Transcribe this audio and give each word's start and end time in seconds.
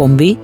Εκπομπή 0.00 0.38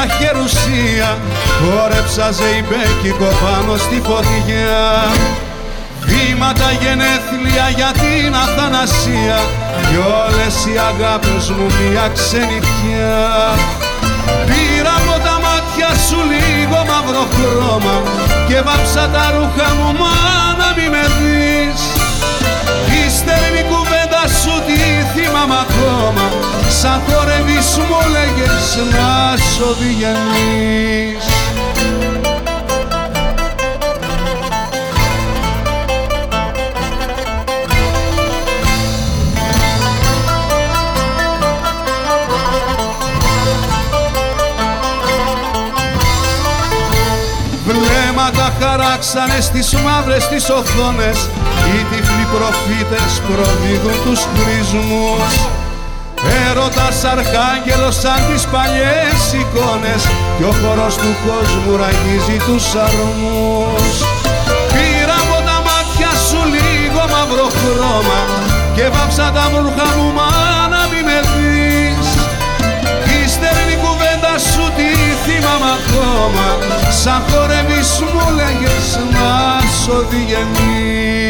μπρος 0.00 0.50
στην 0.50 0.62
αχερουσία 0.62 1.18
χόρεψα 1.60 2.30
ζεϊμπέκικο 2.30 3.28
πάνω 3.42 3.76
στη 3.76 4.02
φωτιά 4.04 5.10
Βήματα 6.00 6.70
γενέθλια 6.80 7.68
για 7.76 7.92
την 7.92 8.34
αθανασία. 8.34 9.38
Κι 9.88 9.98
όλες 10.24 10.54
οι 10.66 10.78
αγάπες 10.90 11.50
μου 11.50 11.66
μια 11.66 12.10
ξενιτιά. 12.14 13.28
Πήρα 14.46 14.94
από 15.00 15.16
τα 15.26 15.34
μάτια 15.44 15.90
σου 16.06 16.18
λίγο 16.32 16.78
μαύρο 16.88 17.26
χρώμα. 17.34 18.02
Και 18.48 18.60
βάψα 18.60 19.08
τα 19.08 19.24
ρούχα 19.34 19.74
μου 19.74 19.92
μα 19.98 20.14
να 20.58 20.68
μη 20.76 20.88
με 20.90 21.04
δεις. 21.18 21.80
Ύστερη 21.80 21.99
κουβέντα 21.99 21.99
σου 24.42 24.62
τι 24.66 24.78
θυμάμαι 25.12 25.54
ακόμα. 25.66 26.26
Σαν 26.80 27.00
χορεύεις 27.06 27.76
μου 27.76 28.10
λέγες 28.14 28.78
να 28.92 29.36
σ' 29.36 29.60
οδηγενείς 29.70 31.24
Βλέμματα 48.30 48.52
χαράξανε 48.60 49.40
στις 49.40 49.74
μαύρες 49.74 50.28
τις 50.28 50.50
οθόνες. 50.50 51.18
Οι 51.66 51.84
τυφλοί 51.90 52.26
προφήτες 52.34 53.22
προδίδουν 53.26 54.04
τους 54.04 54.20
χρησμούς 54.34 55.32
Έρωτας 56.48 57.04
αρχάγγελος 57.04 57.94
σαν 57.94 58.20
τις 58.28 58.46
παλιές 58.46 59.20
εικόνες. 59.40 60.02
Και 60.38 60.44
ο 60.44 60.52
χορός 60.60 60.94
του 60.96 61.12
κόσμου 61.26 61.76
ραγίζει 61.76 62.38
τους 62.46 62.74
αρμούς 62.74 63.69
σαν 76.90 77.22
χορεύεις 77.30 78.00
μου 78.00 78.34
λέγες 78.36 78.98
να 79.12 79.60
σ' 79.60 79.88
οδηγενείς 79.88 81.20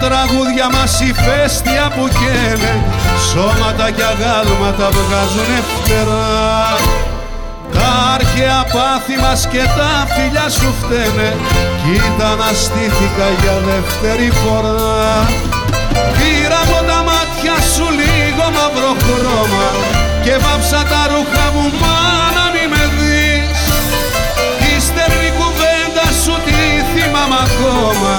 τραγούδια 0.00 0.68
μας 0.72 1.00
φέστια 1.24 1.92
που 1.94 2.08
καίνε. 2.08 2.84
Σώματα 3.30 3.90
και 3.90 4.02
αγάλματα 4.02 4.88
βγάζουνε 4.90 5.60
φτερά 5.68 6.76
Τα 7.06 7.19
αρχαία 8.14 8.60
πάθη 8.74 9.16
μας 9.22 9.40
και 9.52 9.62
τα 9.78 9.92
φιλιά 10.14 10.46
σου 10.56 10.70
φταίνε. 10.80 11.30
Κοίτα 11.82 12.30
να 12.40 12.50
στήθηκα 12.62 13.28
για 13.40 13.56
δεύτερη 13.68 14.28
φορά. 14.40 15.10
Πήρα 16.16 16.58
από 16.64 16.78
τα 16.88 16.98
μάτια 17.08 17.56
σου 17.72 17.86
λίγο 18.00 18.46
μαύρο 18.56 18.92
χρώμα 19.04 19.68
Και 20.24 20.34
βάψα 20.44 20.80
τα 20.90 21.02
ρούχα 21.10 21.46
μου 21.54 21.66
μα 21.80 21.98
να 22.36 22.44
μη 22.52 22.64
με 22.72 22.84
δεις. 22.96 23.60
Ύστερη 24.74 25.28
κουβέντα 25.38 26.06
σου 26.22 26.34
τι 26.44 26.58
θυμάμαι 26.92 27.38
ακόμα. 27.46 28.14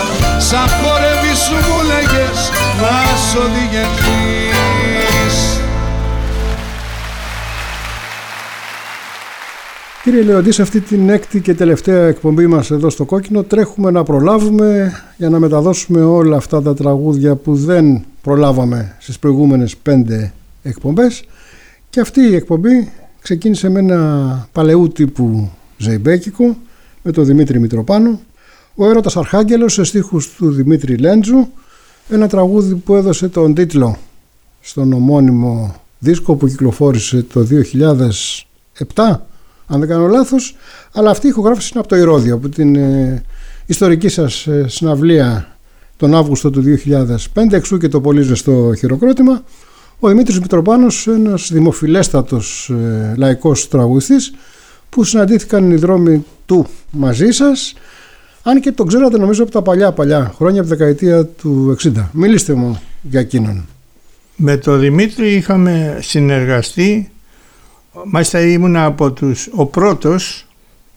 Σαν 0.48 0.68
χορεύεις 0.78 1.40
σου 1.46 1.58
μου 1.68 1.80
λέγες 1.92 2.40
να 2.82 2.96
σ' 3.26 3.36
οδηγηθείς 3.44 4.41
Κύριε 10.04 10.22
Λεοντή, 10.22 10.52
σε 10.52 10.62
αυτή 10.62 10.80
την 10.82 11.10
έκτη 11.10 11.42
και 11.42 11.54
τελευταία 11.54 12.08
εκπομπή 12.08 12.48
μας 12.48 12.72
εδώ 12.72 12.90
στο 12.90 13.06
Κόκκινο 13.06 13.44
τρέχουμε 13.44 13.92
να 13.92 14.04
προλάβουμε 14.04 14.92
για 15.18 15.30
να 15.30 15.40
μεταδώσουμε 15.40 16.02
όλα 16.02 16.38
αυτά 16.38 16.62
τα 16.62 16.74
τραγούδια 16.74 17.36
που 17.36 17.56
δεν 17.56 18.04
προλάβαμε 18.22 18.96
στις 19.00 19.20
προηγούμενες 19.20 19.78
πέντε 19.78 20.34
εκπομπές. 20.64 21.24
Και 21.90 22.00
αυτή 22.00 22.22
η 22.22 22.36
εκπομπή 22.36 22.92
ξεκίνησε 23.22 23.70
με 23.70 23.80
ένα 23.80 24.48
παλαιού 24.52 24.88
τύπου 24.88 25.50
ζεϊμπέκικο 25.78 26.58
με 27.04 27.12
τον 27.12 27.26
Δημήτρη 27.26 27.60
Μητροπάνο. 27.60 28.20
Ο 28.76 28.90
έρωτας 28.90 29.18
Αρχάγγελος 29.18 29.74
σε 29.74 29.84
στίχους 29.84 30.34
του 30.34 30.52
Δημήτρη 30.52 30.98
Λέντζου 30.98 31.48
ένα 32.10 32.28
τραγούδι 32.28 32.76
που 32.76 32.96
έδωσε 32.96 33.30
τον 33.30 33.54
τίτλο 33.54 33.98
στον 34.62 34.94
ομώνυμο 34.94 35.76
δίσκο 36.00 36.36
που 36.36 36.48
κυκλοφόρησε 36.48 37.26
το 37.34 37.48
2007 38.96 39.16
αν 39.72 39.80
δεν 39.80 39.90
κάνω 39.90 40.08
λάθος 40.08 40.56
αλλά 40.92 41.10
αυτή 41.10 41.26
η 41.26 41.30
ηχογράφηση 41.30 41.70
είναι 41.72 41.80
από 41.80 41.90
το 41.90 41.96
Ηρώδιο 41.96 42.36
από 42.36 42.50
την 42.50 42.76
ε, 42.76 43.24
ιστορική 43.66 44.08
σας 44.08 44.48
ε, 44.48 44.66
συναυλία 44.68 45.58
τον 45.98 46.16
Αύγουστο 46.16 46.50
του 46.50 46.64
2005 47.34 47.52
εξού 47.52 47.78
και 47.78 47.88
το 47.88 48.02
πολύ 48.02 48.22
ζεστό 48.22 48.74
χειροκρότημα 48.78 49.44
ο 50.00 50.08
Δημήτρης 50.08 50.40
Μητροπάνος 50.40 51.08
ένας 51.08 51.50
δημοφιλέστατος 51.52 52.70
ε, 52.70 53.14
λαϊκός 53.18 53.68
τραγουδιστής 53.68 54.34
που 54.90 55.04
συναντήθηκαν 55.04 55.72
οι 55.72 55.76
δρόμοι 55.76 56.26
του 56.46 56.68
μαζί 56.92 57.32
σας 57.32 57.74
αν 58.44 58.62
και 58.62 58.72
το 58.72 58.84
ξέρατε 58.84 59.18
νομίζω 59.18 59.44
από 59.44 59.52
τα 59.52 59.62
παλιά 59.62 59.92
παλιά 59.92 60.34
χρόνια 60.36 60.62
από 60.62 60.70
τη 60.70 60.76
δεκαετία 60.76 61.26
του 61.26 61.78
60. 61.84 61.92
Μιλήστε 62.12 62.54
μου 62.54 62.82
για 63.02 63.20
εκείνον. 63.20 63.66
Με 64.36 64.58
τον 64.58 64.80
Δημήτρη 64.80 65.34
είχαμε 65.34 65.98
συνεργαστεί. 66.02 67.11
Μάλιστα 68.06 68.42
ήμουν 68.42 68.76
από 68.76 69.12
τους, 69.12 69.50
ο 69.56 69.66
πρώτος 69.66 70.48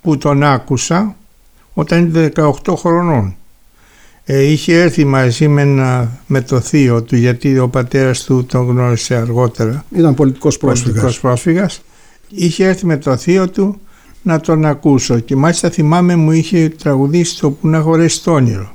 που 0.02 0.18
τον 0.18 0.42
άκουσα 0.42 1.16
όταν 1.74 2.06
ήταν 2.06 2.32
18 2.64 2.74
χρονών. 2.76 3.36
Ε, 4.24 4.42
είχε 4.42 4.80
έρθει 4.80 5.04
μαζί 5.04 5.48
με, 5.48 5.64
με 6.26 6.40
το 6.40 6.60
θείο 6.60 7.02
του 7.02 7.16
γιατί 7.16 7.58
ο 7.58 7.68
πατέρας 7.68 8.24
του 8.24 8.44
τον 8.44 8.66
γνώρισε 8.66 9.14
αργότερα. 9.14 9.84
Ήταν 9.96 10.14
πολιτικός 10.14 10.58
πρόσφυγας. 10.58 10.92
Πολιτικός 10.92 11.20
πρόσφυγας. 11.20 11.82
Είχε 12.28 12.64
έρθει 12.64 12.86
με 12.86 12.96
το 12.96 13.16
θείο 13.16 13.48
του 13.48 13.80
να 14.22 14.40
τον 14.40 14.64
ακούσω 14.64 15.18
και 15.18 15.36
μάλιστα 15.36 15.70
θυμάμαι 15.70 16.16
μου 16.16 16.30
είχε 16.30 16.68
τραγουδήσει 16.68 17.38
το 17.38 17.50
που 17.50 17.68
να 17.68 17.80
χωρέσει 17.80 18.22
το 18.22 18.32
όνειρο 18.32 18.72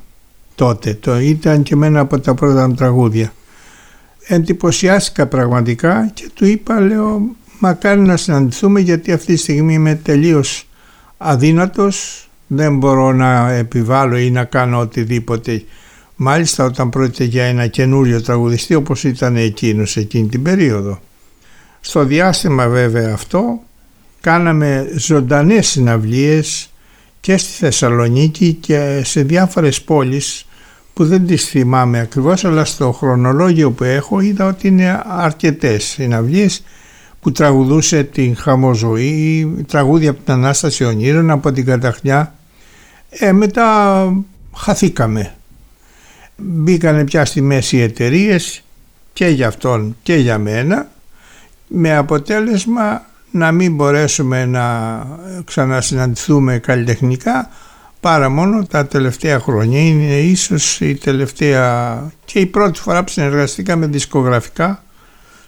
τότε. 0.56 0.94
Το 0.94 1.20
ήταν 1.20 1.64
και 1.64 1.76
μένα 1.76 2.00
από 2.00 2.20
τα 2.20 2.34
πρώτα 2.34 2.68
μου 2.68 2.74
τραγούδια. 2.74 3.34
Εντυπωσιάστηκα 4.28 5.28
πραγματικά 5.28 6.12
και 6.14 6.30
του 6.34 6.46
είπα 6.46 6.80
λέω 6.80 7.22
μακάρι 7.60 8.02
να 8.02 8.18
συναντηθούμε 8.18 8.80
γιατί 8.80 9.12
αυτή 9.12 9.34
τη 9.34 9.40
στιγμή 9.40 9.74
είμαι 9.74 9.96
τελείως 9.96 10.68
αδύνατος. 11.18 12.24
Δεν 12.48 12.78
μπορώ 12.78 13.14
να 13.14 13.52
επιβάλλω 13.52 14.18
ή 14.18 14.32
να 14.32 14.44
κάνω 14.44 14.80
οτιδήποτε. 14.80 15.64
Μάλιστα 16.16 16.64
όταν 16.64 16.90
πρόκειται 16.90 17.24
για 17.24 17.44
ένα 17.44 17.68
καινούριο 17.68 18.22
τραγουδιστή 18.22 18.76
όπως 18.76 19.04
ήταν 19.04 19.36
εκείνος 19.36 19.98
εκείνη 19.98 20.28
την 20.28 20.42
περίοδο. 20.42 21.00
Στο 21.80 22.06
διάστημα 22.06 22.68
βέβαια 22.68 23.14
αυτό 23.14 23.60
κάναμε 24.22 24.92
ζωντανές 24.98 25.68
συναυλίες 25.68 26.74
και 27.20 27.38
στη 27.38 27.52
Θεσσαλονίκη 27.52 28.54
και 28.54 29.02
σε 29.04 29.22
διάφορες 29.22 29.82
πόλεις 29.82 30.46
που 30.94 31.06
δεν 31.06 31.28
τις 31.28 31.46
θυμάμαι 31.46 32.00
ακριβώς 32.00 32.46
αλλά 32.46 32.66
στο 32.66 32.92
χρονολόγιο 32.92 33.72
που 33.72 33.84
έχω 33.84 34.20
είδα 34.20 34.48
ότι 34.48 34.68
είναι 34.68 35.02
αρκετές 35.08 35.84
συναυλίες 35.84 36.64
που 37.22 37.32
τραγουδούσε 37.32 38.04
την 38.04 38.36
χαμοζωή, 38.36 39.56
τραγούδια 39.68 40.10
από 40.10 40.20
την 40.24 40.34
Ανάσταση 40.34 40.84
Ονείρων, 40.84 41.30
από 41.30 41.52
την 41.52 41.66
Καταχνιά. 41.66 42.34
Ε, 43.10 43.32
μετά 43.32 44.14
χαθήκαμε. 44.56 45.34
Μπήκανε 46.36 47.04
πια 47.04 47.26
στη 47.26 47.42
μέση 47.42 47.78
εταιρείες 47.78 48.64
και 49.14 49.28
για 49.28 49.48
αυτόν 49.48 49.96
και 50.04 50.16
για 50.16 50.38
μένα 50.38 50.88
με 51.68 51.96
αποτέλεσμα 51.96 53.06
να 53.32 53.52
μην 53.52 53.76
μπορέσουμε 53.76 54.46
να 54.46 55.06
ξανασυναντηθούμε 55.46 56.58
καλλιτεχνικά 56.58 57.50
παρά 58.00 58.30
μόνο 58.30 58.66
τα 58.66 58.86
τελευταία 58.88 59.40
χρόνια. 59.40 59.80
Είναι 59.80 60.20
ίσως 60.20 60.80
η 60.82 60.96
τελευταία 60.96 62.04
και 62.26 62.40
η 62.40 62.46
πρώτη 62.46 62.80
φορά 62.80 63.04
που 63.04 63.10
συνεργαστήκαμε 63.10 63.86
δισκογραφικά 63.86 64.84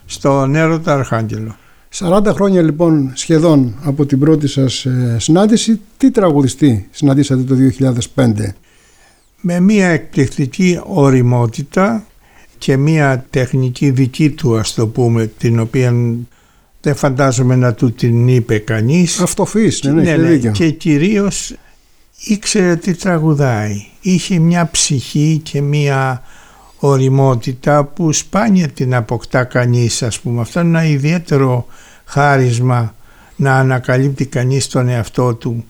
στο 0.06 0.46
Νέρο 0.46 0.82
Αρχάγγελο. 0.86 1.56
40 1.94 2.32
χρόνια 2.34 2.62
λοιπόν 2.62 3.12
σχεδόν 3.14 3.76
από 3.84 4.06
την 4.06 4.20
πρώτη 4.20 4.48
σας 4.48 4.86
ε, 4.86 5.18
συνάντηση, 5.20 5.80
τι 5.98 6.12
τραγουδιστή 6.12 6.88
συναντήσατε 6.92 7.42
το 7.42 7.56
2005? 8.16 8.32
Με 9.42 9.60
μια 9.60 9.88
εκπληκτική 9.88 10.80
οριμότητα 10.84 12.06
και 12.58 12.78
μια 12.78 13.26
τεχνική 13.30 13.90
δική 13.90 14.30
του 14.30 14.58
ας 14.58 14.74
το 14.74 14.88
πούμε 14.88 15.26
την 15.38 15.60
οποία 15.60 15.94
δεν 16.82 16.96
φαντάζομαι 16.96 17.56
να 17.56 17.74
του 17.74 17.92
την 17.92 18.28
είπε 18.28 18.58
κανείς. 18.58 19.20
Αυτοφύς, 19.20 19.82
ναι, 19.84 19.92
ναι, 19.92 20.16
ναι, 20.16 20.38
Και 20.38 20.70
κυρίως 20.70 21.56
ήξερε 22.24 22.76
τι 22.76 22.96
τραγουδάει. 22.96 23.86
Είχε 24.02 24.40
μια 24.40 24.70
ψυχή 24.72 25.42
και 25.44 25.62
μια 25.62 26.24
οριμότητα 26.84 27.84
που 27.84 28.14
σπάνια 28.14 28.68
την 28.68 28.96
αποκτά 28.96 29.44
κανείς 29.44 30.04
ας 30.04 30.20
πούμε. 30.20 30.42
Αυτό 30.42 30.60
είναι 30.60 30.70
ένα 30.70 30.86
ιδιαίτερο 30.86 31.66
χάρισμα 32.06 32.96
να 33.36 33.56
ανακαλύπτει 33.56 34.26
κανείς 34.26 34.68
τον 34.68 34.90
εαυτό 34.90 35.34
του 35.34 35.66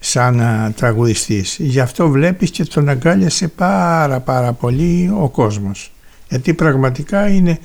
σαν 0.00 0.42
τραγουδιστής. 0.76 1.56
Γι' 1.58 1.80
αυτό 1.80 2.08
βλέπεις 2.08 2.50
και 2.50 2.64
τον 2.64 2.88
αγκάλιασε 2.88 3.48
πάρα 3.48 4.20
πάρα 4.20 4.52
πολύ 4.52 5.12
ο 5.20 5.28
κόσμος. 5.28 5.92
Γιατί 6.28 6.54
πραγματικά 6.54 7.28
είναι 7.28 7.58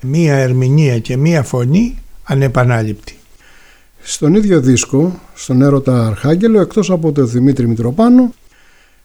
μία 0.00 0.34
ερμηνεία 0.34 0.98
και 0.98 1.16
μία 1.16 1.42
φωνή 1.42 1.98
ανεπανάληπτη. 2.24 3.18
Στον 4.02 4.34
ίδιο 4.34 4.60
δίσκο, 4.60 5.20
στον 5.34 5.62
έρωτα 5.62 6.06
Αρχάγγελο, 6.06 6.60
εκτός 6.60 6.90
από 6.90 7.12
τον 7.12 7.28
Δημήτρη 7.28 7.68
Μητροπάνο, 7.68 8.34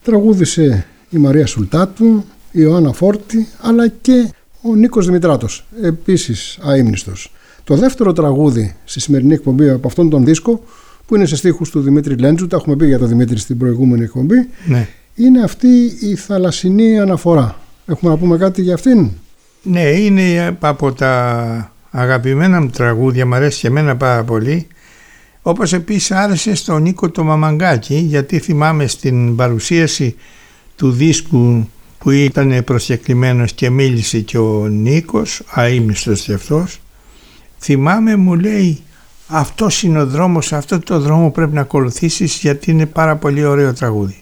τραγούδισε 0.04 0.86
η 1.10 1.18
Μαρία 1.18 1.46
Σουλτάτου, 1.46 2.06
η 2.06 2.24
Ιωάννα 2.52 2.94
Φόρτη, 2.94 3.48
αλλά 3.62 3.88
και 3.88 4.30
ο 4.62 4.76
Νίκος 4.76 5.06
Δημητράτος, 5.06 5.66
επίσης 5.82 6.60
αείμνηστος. 6.62 7.32
Το 7.64 7.76
δεύτερο 7.76 8.14
τραγούδι 8.14 8.76
στη 8.84 9.00
σημερινή 9.00 9.34
εκπομπή 9.34 9.70
από 9.70 9.88
αυτόν 9.88 10.10
τον 10.10 10.26
δίσκο, 10.26 10.64
που 11.06 11.16
είναι 11.16 11.26
σε 11.26 11.36
στίχους 11.36 11.70
του 11.70 11.82
Δημήτρη 11.82 12.16
Λέντζου, 12.16 12.48
τα 12.48 12.56
έχουμε 12.56 12.76
πει 12.76 12.86
για 12.86 13.00
τον 13.00 13.08
Δημήτρη 13.08 13.38
στην 13.38 13.58
προηγούμενη 13.58 14.04
εκπομπή, 14.04 14.48
ναι. 14.66 14.88
είναι 15.16 15.44
αυτή 15.44 15.98
η 16.02 16.16
θαλασσινή 16.16 17.00
αναφορά. 17.00 17.60
Έχουμε 17.86 18.12
να 18.12 18.18
πούμε 18.18 18.38
κάτι 18.38 18.62
για 18.62 18.74
αυτήν; 18.74 19.10
Ναι, 19.64 19.90
είναι 19.90 20.58
από 20.60 20.92
τα 20.92 21.72
αγαπημένα 21.92 22.62
μου 22.62 22.70
τραγούδια, 22.70 23.26
μου 23.26 23.36
αρέσει 23.36 23.60
και 23.60 23.68
εμένα 23.68 23.98
πάρα 23.98 24.24
πολύ. 24.24 24.68
Όπως 25.42 25.74
επίσης 25.74 26.12
άρεσε 26.12 26.56
στον 26.56 26.82
Νίκο 26.82 27.10
το 27.10 27.24
Μαμαγκάκι, 27.24 27.96
γιατί 27.96 28.40
θυμάμαι 28.40 28.88
στην 28.88 29.36
παρουσίαση 29.36 30.16
του 30.76 30.92
δίσκου 30.92 31.70
που 32.02 32.10
ήταν 32.12 32.64
προσκεκλημένος 32.64 33.54
και 33.54 33.70
μίλησε 33.70 34.20
και 34.20 34.38
ο 34.38 34.68
Νίκος, 34.68 35.42
αείμνηστος 35.50 36.22
και 36.22 36.34
αυτός, 36.34 36.80
θυμάμαι 37.60 38.16
μου 38.16 38.36
λέει 38.36 38.80
αυτός 39.28 39.84
είναι 39.84 40.02
ο 40.02 40.08
δρόμος, 40.08 40.54
αυτό 40.54 40.80
το 40.80 41.00
δρόμο 41.00 41.32
πρέπει 41.32 41.54
να 41.54 41.62
ακολουθήσεις 41.62 42.38
γιατί 42.38 42.72
είναι 42.72 42.86
πάρα 42.86 43.16
πολύ 43.16 43.46
ωραίο 43.46 43.74
τραγούδι. 43.74 44.21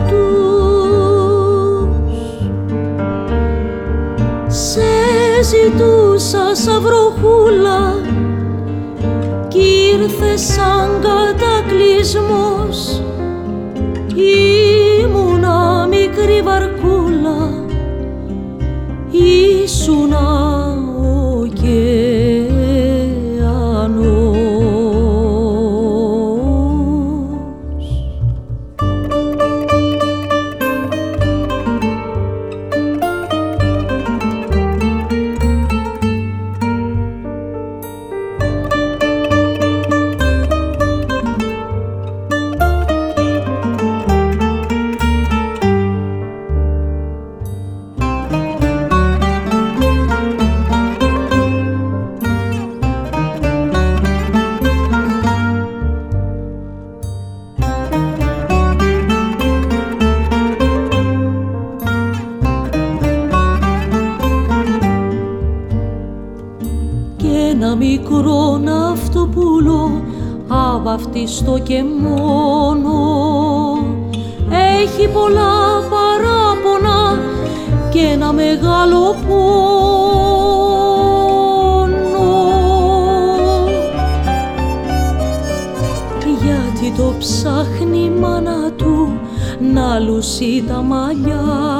τους. 0.08 1.16
Σε 4.46 4.90
ζητούσα 5.42 6.44
σαν 6.54 6.82
βροχούλα 6.82 7.80
κι 9.48 9.66
ήρθε 9.92 10.36
σαν 10.36 10.88
κατακλυσμό 11.00 12.45
αβαφτιστό 71.36 71.58
και 71.58 71.84
μόνο. 71.84 72.94
Έχει 74.80 75.08
πολλά 75.08 75.82
παράπονα 75.90 77.18
και 77.90 78.00
ένα 78.12 78.32
μεγάλο 78.32 79.16
πόνο. 79.28 79.46
Γιατί 86.42 86.96
το 86.96 87.14
ψάχνει 87.18 87.98
η 87.98 88.10
μάνα 88.20 88.72
του 88.76 89.20
να 89.74 89.98
λουσεί 89.98 90.64
τα 90.68 90.82
μαλλιά 90.82 91.75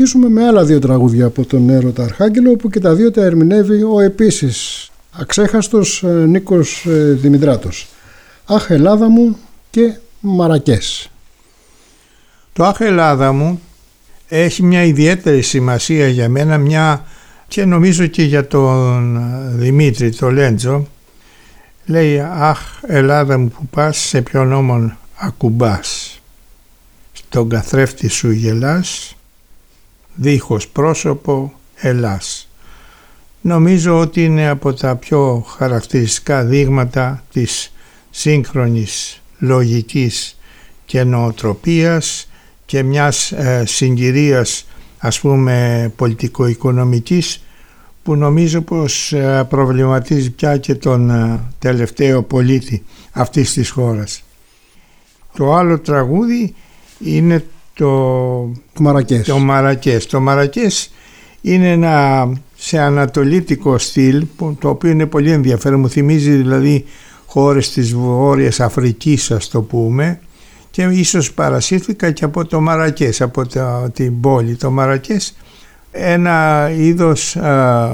Συνεχίσουμε 0.00 0.40
με 0.40 0.46
άλλα 0.46 0.64
δύο 0.64 0.78
τραγούδια 0.78 1.26
από 1.26 1.44
τον 1.44 1.68
έρωτα 1.68 2.04
Αρχάγγελο 2.04 2.56
που 2.56 2.70
και 2.70 2.80
τα 2.80 2.94
δύο 2.94 3.10
τα 3.10 3.24
ερμηνεύει 3.24 3.82
ο 3.82 4.00
επίσης 4.00 4.90
αξέχαστος 5.10 6.02
ε, 6.02 6.06
Νίκος 6.06 6.86
ε, 6.86 7.12
Δημητράτος. 7.12 7.88
Αχ 8.46 8.70
Ελλάδα 8.70 9.08
μου 9.08 9.36
και 9.70 9.94
Μαρακές. 10.20 11.10
Το 12.52 12.64
«Αχ 12.64 12.80
Ελλάδα 12.80 13.32
μου» 13.32 13.60
έχει 14.28 14.62
μια 14.62 14.84
ιδιαίτερη 14.84 15.42
σημασία 15.42 16.08
για 16.08 16.28
μένα 16.28 16.58
μια 16.58 17.04
και 17.48 17.64
νομίζω 17.64 18.06
και 18.06 18.22
για 18.22 18.46
τον 18.46 19.20
Δημήτρη 19.58 20.10
το 20.10 20.30
Λέντζο 20.30 20.86
λέει 21.86 22.20
«Αχ 22.20 22.58
Ελλάδα 22.86 23.38
μου 23.38 23.48
που 23.48 23.66
πας 23.66 23.98
σε 23.98 24.22
ποιον 24.22 24.52
όμον 24.52 24.96
ακουμπάς 25.16 26.20
στον 27.12 27.48
καθρέφτη 27.48 28.08
σου 28.08 28.30
γελάς 28.30 29.14
δίχως 30.14 30.68
πρόσωπο 30.68 31.52
ελάς». 31.74 32.48
Νομίζω 33.40 33.98
ότι 33.98 34.24
είναι 34.24 34.48
από 34.48 34.72
τα 34.72 34.96
πιο 34.96 35.44
χαρακτηριστικά 35.56 36.44
δείγματα 36.44 37.24
της 37.32 37.72
σύγχρονης 38.10 39.22
λογικής 39.38 40.38
και 40.86 41.04
νοοτροπίας 41.04 42.30
και 42.66 42.82
μιας 42.82 43.32
ε, 43.32 43.62
συγκυρίας 43.66 44.66
ας 44.98 45.20
πούμε 45.20 45.92
πολιτικο-οικονομικής 45.96 47.44
που 48.02 48.16
νομίζω 48.16 48.60
πως 48.60 49.12
ε, 49.12 49.46
προβληματίζει 49.48 50.30
πια 50.30 50.56
και 50.56 50.74
τον 50.74 51.10
ε, 51.10 51.40
τελευταίο 51.58 52.22
πολίτη 52.22 52.84
αυτής 53.12 53.52
της 53.52 53.70
χώρας. 53.70 54.24
Το 55.36 55.54
άλλο 55.54 55.78
τραγούδι 55.78 56.54
είναι 56.98 57.44
το, 57.80 58.52
Το 58.72 58.82
Μαρακές. 58.82 59.26
το 59.26 59.38
Μαρακές. 59.38 60.06
Το 60.06 60.20
Μαρακές 60.20 60.90
είναι 61.40 61.70
ένα 61.70 62.28
σε 62.54 62.78
ανατολίτικο 62.78 63.78
στυλ 63.78 64.24
που, 64.36 64.56
το 64.60 64.68
οποίο 64.68 64.90
είναι 64.90 65.06
πολύ 65.06 65.30
ενδιαφέρον. 65.30 65.80
Μου 65.80 65.88
θυμίζει 65.88 66.30
δηλαδή 66.30 66.84
χώρες 67.26 67.70
της 67.70 67.94
Βόρειας 67.94 68.60
Αφρικής 68.60 69.30
ας 69.30 69.48
το 69.48 69.62
πούμε 69.62 70.20
και 70.70 70.82
ίσως 70.82 71.32
παρασύρθηκα 71.32 72.10
και 72.10 72.24
από 72.24 72.44
το 72.44 72.60
Μαρακές, 72.60 73.20
από 73.20 73.46
το, 73.46 73.90
την 73.92 74.20
πόλη. 74.20 74.54
Το 74.54 74.70
Μαρακές 74.70 75.36
ένα 75.90 76.70
είδος 76.76 77.36
α, 77.36 77.90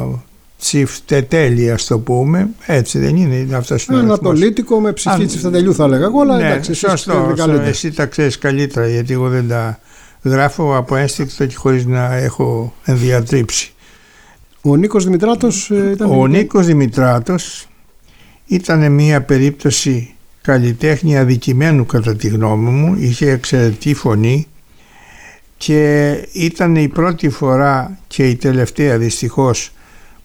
τσιφτετέλη 0.67 1.71
ας 1.71 1.85
το 1.87 1.99
πούμε, 1.99 2.49
έτσι 2.67 2.99
δεν 2.99 3.17
είναι, 3.17 3.35
είναι 3.35 3.57
αυτός 3.57 3.85
είναι 3.87 3.97
ο 3.97 3.99
αριθμός. 3.99 4.19
Ανατολίτικο 4.19 4.81
με 4.81 4.93
ψυχή 4.93 5.15
Αν- 5.21 5.27
τσιφτετελιού 5.27 5.75
θα 5.75 5.85
έλεγα 5.85 6.05
εγώ, 6.05 6.21
αλλά 6.21 6.37
Ναι, 6.37 6.47
εντάξει, 6.47 6.71
εσείς 6.71 6.91
σωστό, 6.91 7.11
ξέρετε 7.11 7.29
σωστό. 7.29 7.43
καλύτερα. 7.45 7.69
Εσύ 7.69 7.93
τα 7.93 8.07
ξέρεις 8.07 8.39
καλύτερα 8.39 8.89
γιατί 8.89 9.13
εγώ 9.13 9.29
δεν 9.29 9.49
τα 9.49 9.81
γράφω 10.23 10.77
από 10.77 10.97
ένστικτο 10.97 11.47
και 11.47 11.55
χωρίς 11.57 11.87
να 11.87 12.15
έχω 12.15 12.75
ενδιατρύψει. 12.85 13.73
Ο 14.63 14.77
Νίκος 14.77 15.05
Δημητράτος 15.05 15.71
ε, 15.71 15.91
ήταν... 15.93 16.11
Ο 16.11 16.27
Νίκος 16.27 16.67
Δημητράτος 16.67 17.69
ήταν 18.47 18.93
μια 18.93 19.23
περίπτωση 19.23 20.15
καλλιτέχνη 20.43 21.19
αδικημένου 21.19 21.87
κατά 21.87 22.17
τη 22.17 22.29
γνώμη 22.29 22.71
μου, 22.71 22.95
είχε 22.99 23.31
εξαιρετική 23.31 23.95
φωνή 23.95 24.47
και 25.57 26.11
ήταν 26.33 26.77
η 26.77 26.89
πρώτη 26.89 27.29
φορά 27.29 27.99
και 28.07 28.29
η 28.29 28.37
τελευταία 28.37 28.99
δυστυχώς 28.99 29.71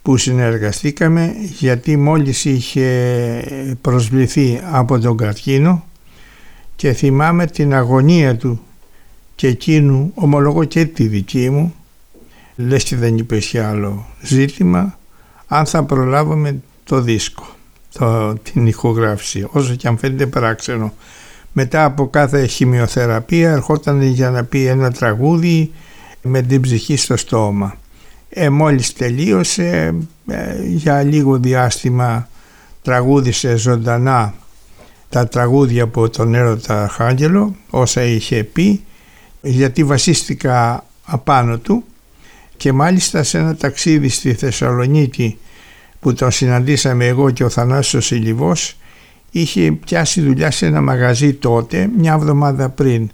που 0.01 0.17
συνεργαστήκαμε 0.17 1.33
γιατί 1.57 1.97
μόλις 1.97 2.45
είχε 2.45 3.77
προσβληθεί 3.81 4.61
από 4.71 4.99
τον 4.99 5.17
καρκίνο 5.17 5.85
και 6.75 6.93
θυμάμαι 6.93 7.45
την 7.45 7.73
αγωνία 7.73 8.37
του 8.37 8.61
και 9.35 9.47
εκείνου 9.47 10.11
ομολογώ 10.15 10.63
και 10.63 10.85
τη 10.85 11.07
δική 11.07 11.49
μου 11.49 11.73
λες 12.55 12.83
και 12.83 12.95
δεν 12.95 13.17
είπες 13.17 13.49
για 13.49 13.69
άλλο 13.69 14.05
ζήτημα 14.21 14.97
αν 15.47 15.65
θα 15.65 15.83
προλάβουμε 15.83 16.59
το 16.83 17.01
δίσκο 17.01 17.45
το, 17.93 18.33
την 18.33 18.67
ηχογράφηση. 18.67 19.47
Όσο 19.51 19.75
και 19.75 19.87
αν 19.87 19.97
φαίνεται 19.97 20.25
παράξενο 20.25 20.93
μετά 21.53 21.83
από 21.83 22.07
κάθε 22.07 22.45
χημειοθεραπεία 22.45 23.51
ερχόταν 23.51 24.01
για 24.01 24.29
να 24.29 24.43
πει 24.43 24.65
ένα 24.65 24.91
τραγούδι 24.91 25.71
με 26.21 26.41
την 26.41 26.61
ψυχή 26.61 26.95
στο 26.95 27.17
στόμα 27.17 27.75
ε, 28.33 28.49
μόλις 28.49 28.93
τελείωσε 28.93 29.95
ε, 30.27 30.63
για 30.63 31.03
λίγο 31.03 31.37
διάστημα 31.37 32.29
τραγούδισε 32.81 33.55
ζωντανά 33.55 34.33
τα 35.09 35.27
τραγούδια 35.27 35.83
από 35.83 36.09
τον 36.09 36.35
έρωτα 36.35 36.83
Αρχάγγελο 36.83 37.55
όσα 37.69 38.03
είχε 38.03 38.43
πει 38.43 38.83
γιατί 39.41 39.83
βασίστηκα 39.83 40.85
απάνω 41.03 41.57
του 41.57 41.83
και 42.57 42.73
μάλιστα 42.73 43.23
σε 43.23 43.37
ένα 43.37 43.55
ταξίδι 43.55 44.09
στη 44.09 44.33
Θεσσαλονίκη 44.33 45.37
που 45.99 46.13
τον 46.13 46.31
συναντήσαμε 46.31 47.05
εγώ 47.05 47.29
και 47.29 47.43
ο 47.43 47.49
Θανάσιος 47.49 48.11
Ηλιβός 48.11 48.77
είχε 49.31 49.71
πιάσει 49.71 50.21
δουλειά 50.21 50.51
σε 50.51 50.65
ένα 50.65 50.81
μαγαζί 50.81 51.33
τότε 51.33 51.89
μια 51.97 52.13
εβδομάδα 52.13 52.69
πριν 52.69 53.09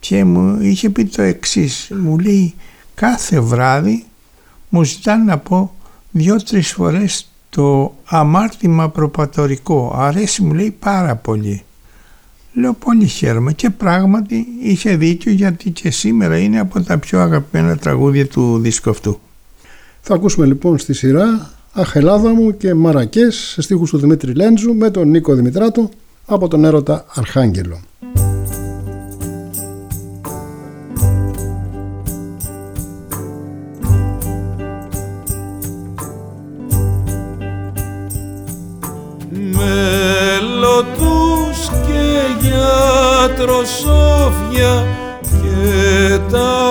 και 0.00 0.24
μου 0.24 0.60
είχε 0.60 0.90
πει 0.90 1.04
το 1.04 1.22
εξής 1.22 1.90
μου 2.02 2.18
λέει 2.18 2.54
κάθε 2.94 3.40
βράδυ 3.40 4.04
μου 4.76 4.84
ζητάνε 4.84 5.24
να 5.24 5.38
πω 5.38 5.74
δυο-τρεις 6.10 6.72
φορές 6.72 7.30
το 7.50 7.94
αμάρτημα 8.04 8.90
προπατορικό. 8.90 9.94
Αρέσει 9.96 10.42
μου 10.42 10.54
λέει 10.54 10.76
πάρα 10.78 11.16
πολύ. 11.16 11.62
Λέω 12.52 12.72
πολύ 12.72 13.06
χαίρομαι 13.06 13.52
και 13.52 13.70
πράγματι 13.70 14.46
είχε 14.62 14.96
δίκιο 14.96 15.32
γιατί 15.32 15.70
και 15.70 15.90
σήμερα 15.90 16.38
είναι 16.38 16.60
από 16.60 16.82
τα 16.82 16.98
πιο 16.98 17.20
αγαπημένα 17.20 17.76
τραγούδια 17.76 18.26
του 18.26 18.58
δίσκου 18.58 18.90
αυτού. 18.90 19.20
Θα 20.00 20.14
ακούσουμε 20.14 20.46
λοιπόν 20.46 20.78
στη 20.78 20.94
σειρά 20.94 21.50
Αχ 21.72 21.96
Ελλάδα 21.96 22.34
μου 22.34 22.56
και 22.56 22.74
Μαρακές 22.74 23.36
σε 23.36 23.62
στίχους 23.62 23.90
του 23.90 23.98
Δημήτρη 23.98 24.32
Λέντζου 24.32 24.74
με 24.74 24.90
τον 24.90 25.08
Νίκο 25.08 25.34
Δημητράτο 25.34 25.88
από 26.26 26.48
τον 26.48 26.64
έρωτα 26.64 27.04
Αρχάγγελο. 27.14 27.80
δροσόφια 43.46 44.86
και 45.20 46.18
τα 46.30 46.68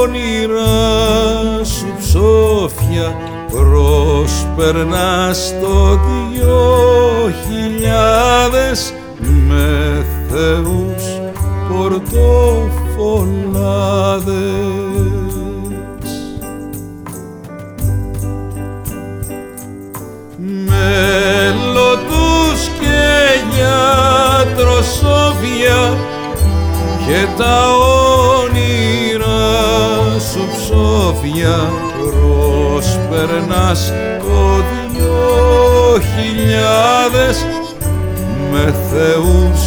όνειρά 0.00 1.64
σου 1.64 1.94
ψόφια 1.98 3.16
προσπερνά 3.50 5.34
το 5.60 5.74
δυο 5.94 7.32
χιλιάδες 7.46 8.94
με 9.48 9.68
θεούς 10.28 11.04
πορτοφολάδες. 11.68 14.49
περνάς 33.26 33.92
το 34.18 34.64
δυο 34.92 36.00
χιλιάδες 36.00 37.46
με 38.50 38.74
θεούς. 38.90 39.59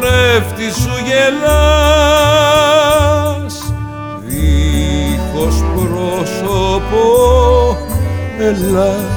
καθρέφτη 0.00 0.68
σου 0.80 0.94
γελάς. 1.06 1.54
Δίχως 4.26 5.56
πρόσωπο 5.74 7.04
ελάς 8.38 9.09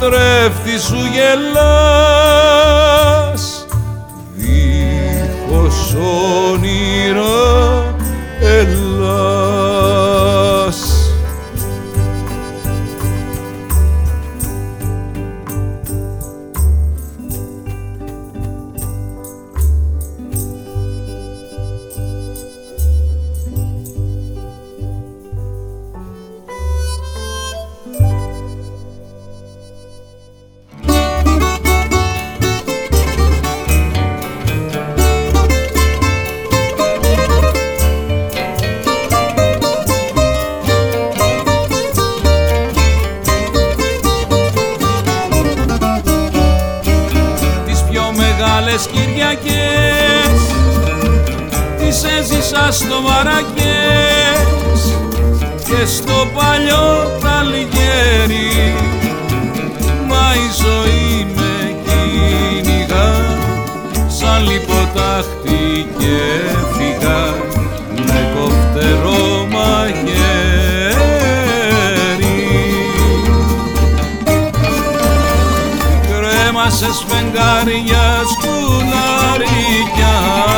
καθρέφτη 0.00 0.78
σου 0.78 0.98
γελάς. 1.12 2.85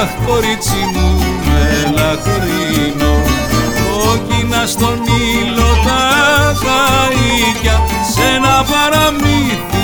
Αχ 0.08 0.26
κορίτσι 0.26 0.80
μου 0.92 1.08
μελαχρινό 1.46 3.14
Κόκκινα 3.90 4.66
στον 4.66 4.98
ήλιο 5.32 5.70
τα 5.84 6.02
χαρίκια 6.62 7.76
Σ' 8.12 8.18
ένα 8.34 8.64
παραμύθι 8.70 9.77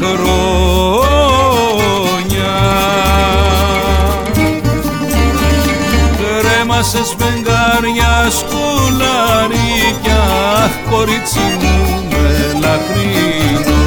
μου 0.00 0.06
τα 0.06 0.16
χρόνια. 0.16 1.82
Κρέμασε 6.18 7.04
σφεγγάρια 7.04 8.30
σκουλαρίκια 8.30 10.22
κορίτσι 10.90 11.38
μου 11.60 11.74
με 12.10 12.26
λαχρίνο 12.60 13.78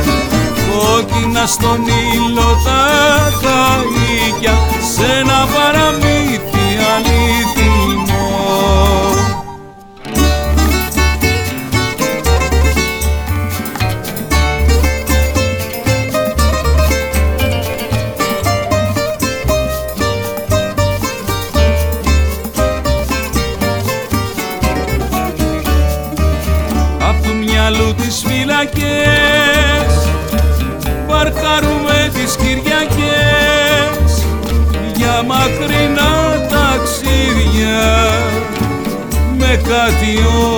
κόκκινα 0.72 1.46
στον 1.46 1.82
ήλιο 2.13 2.50
τα 2.65 2.82
καΐκια 3.41 4.56
σε 4.96 5.06
ένα 5.20 5.48
παραμύθι 5.54 6.16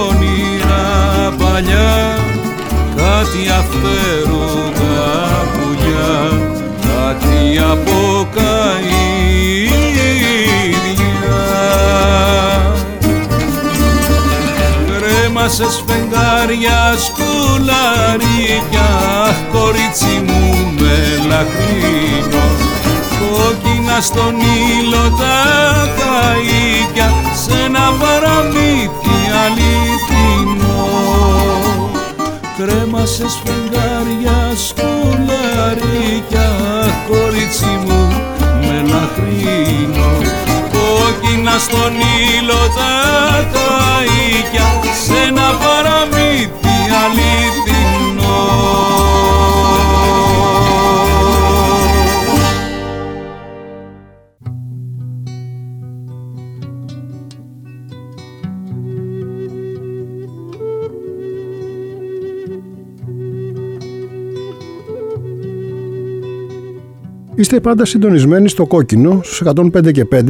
όνειρα 0.08 0.88
παλιά 1.38 2.18
κάτι 2.96 3.50
αφαίρογα 3.60 5.08
πουλιά 5.54 6.40
κάτι 6.82 7.60
από 7.72 8.10
σε 15.52 15.66
σφεγγάρια 15.72 16.96
σκουλαρίκια 17.06 18.90
κορίτσι 19.52 20.24
μου 20.26 20.74
με 20.80 20.98
λαχρίνο 21.28 22.44
κόκκινα 23.20 24.02
στον 24.02 24.36
ήλιο 24.40 25.16
τα 25.20 25.38
καΐκια 25.98 27.10
σε 27.46 27.64
ένα 27.66 27.94
παραμύθι 28.00 29.09
αληθινό 29.44 30.88
κρέμασε 32.58 33.26
σφεγγάρια 33.30 34.40
σκουλαρίκια 34.68 36.50
κορίτσι 37.10 37.66
μου 37.86 38.02
με 38.62 38.78
λαχρίνο 38.92 40.12
κόκκινα 40.74 41.58
στον 41.60 41.94
ήλιο 42.38 42.64
τα 42.78 42.94
καΐκια 43.54 44.68
σε 45.06 45.18
ένα 45.28 45.48
παραμύθι 45.62 46.78
αληθινό. 47.04 47.49
Είστε 67.40 67.60
πάντα 67.60 67.86
συντονισμένοι 67.86 68.50
στο 68.50 68.66
κόκκινο 68.66 69.20
στους 69.24 69.42
105 69.46 69.92
και 69.92 70.08
5 70.12 70.24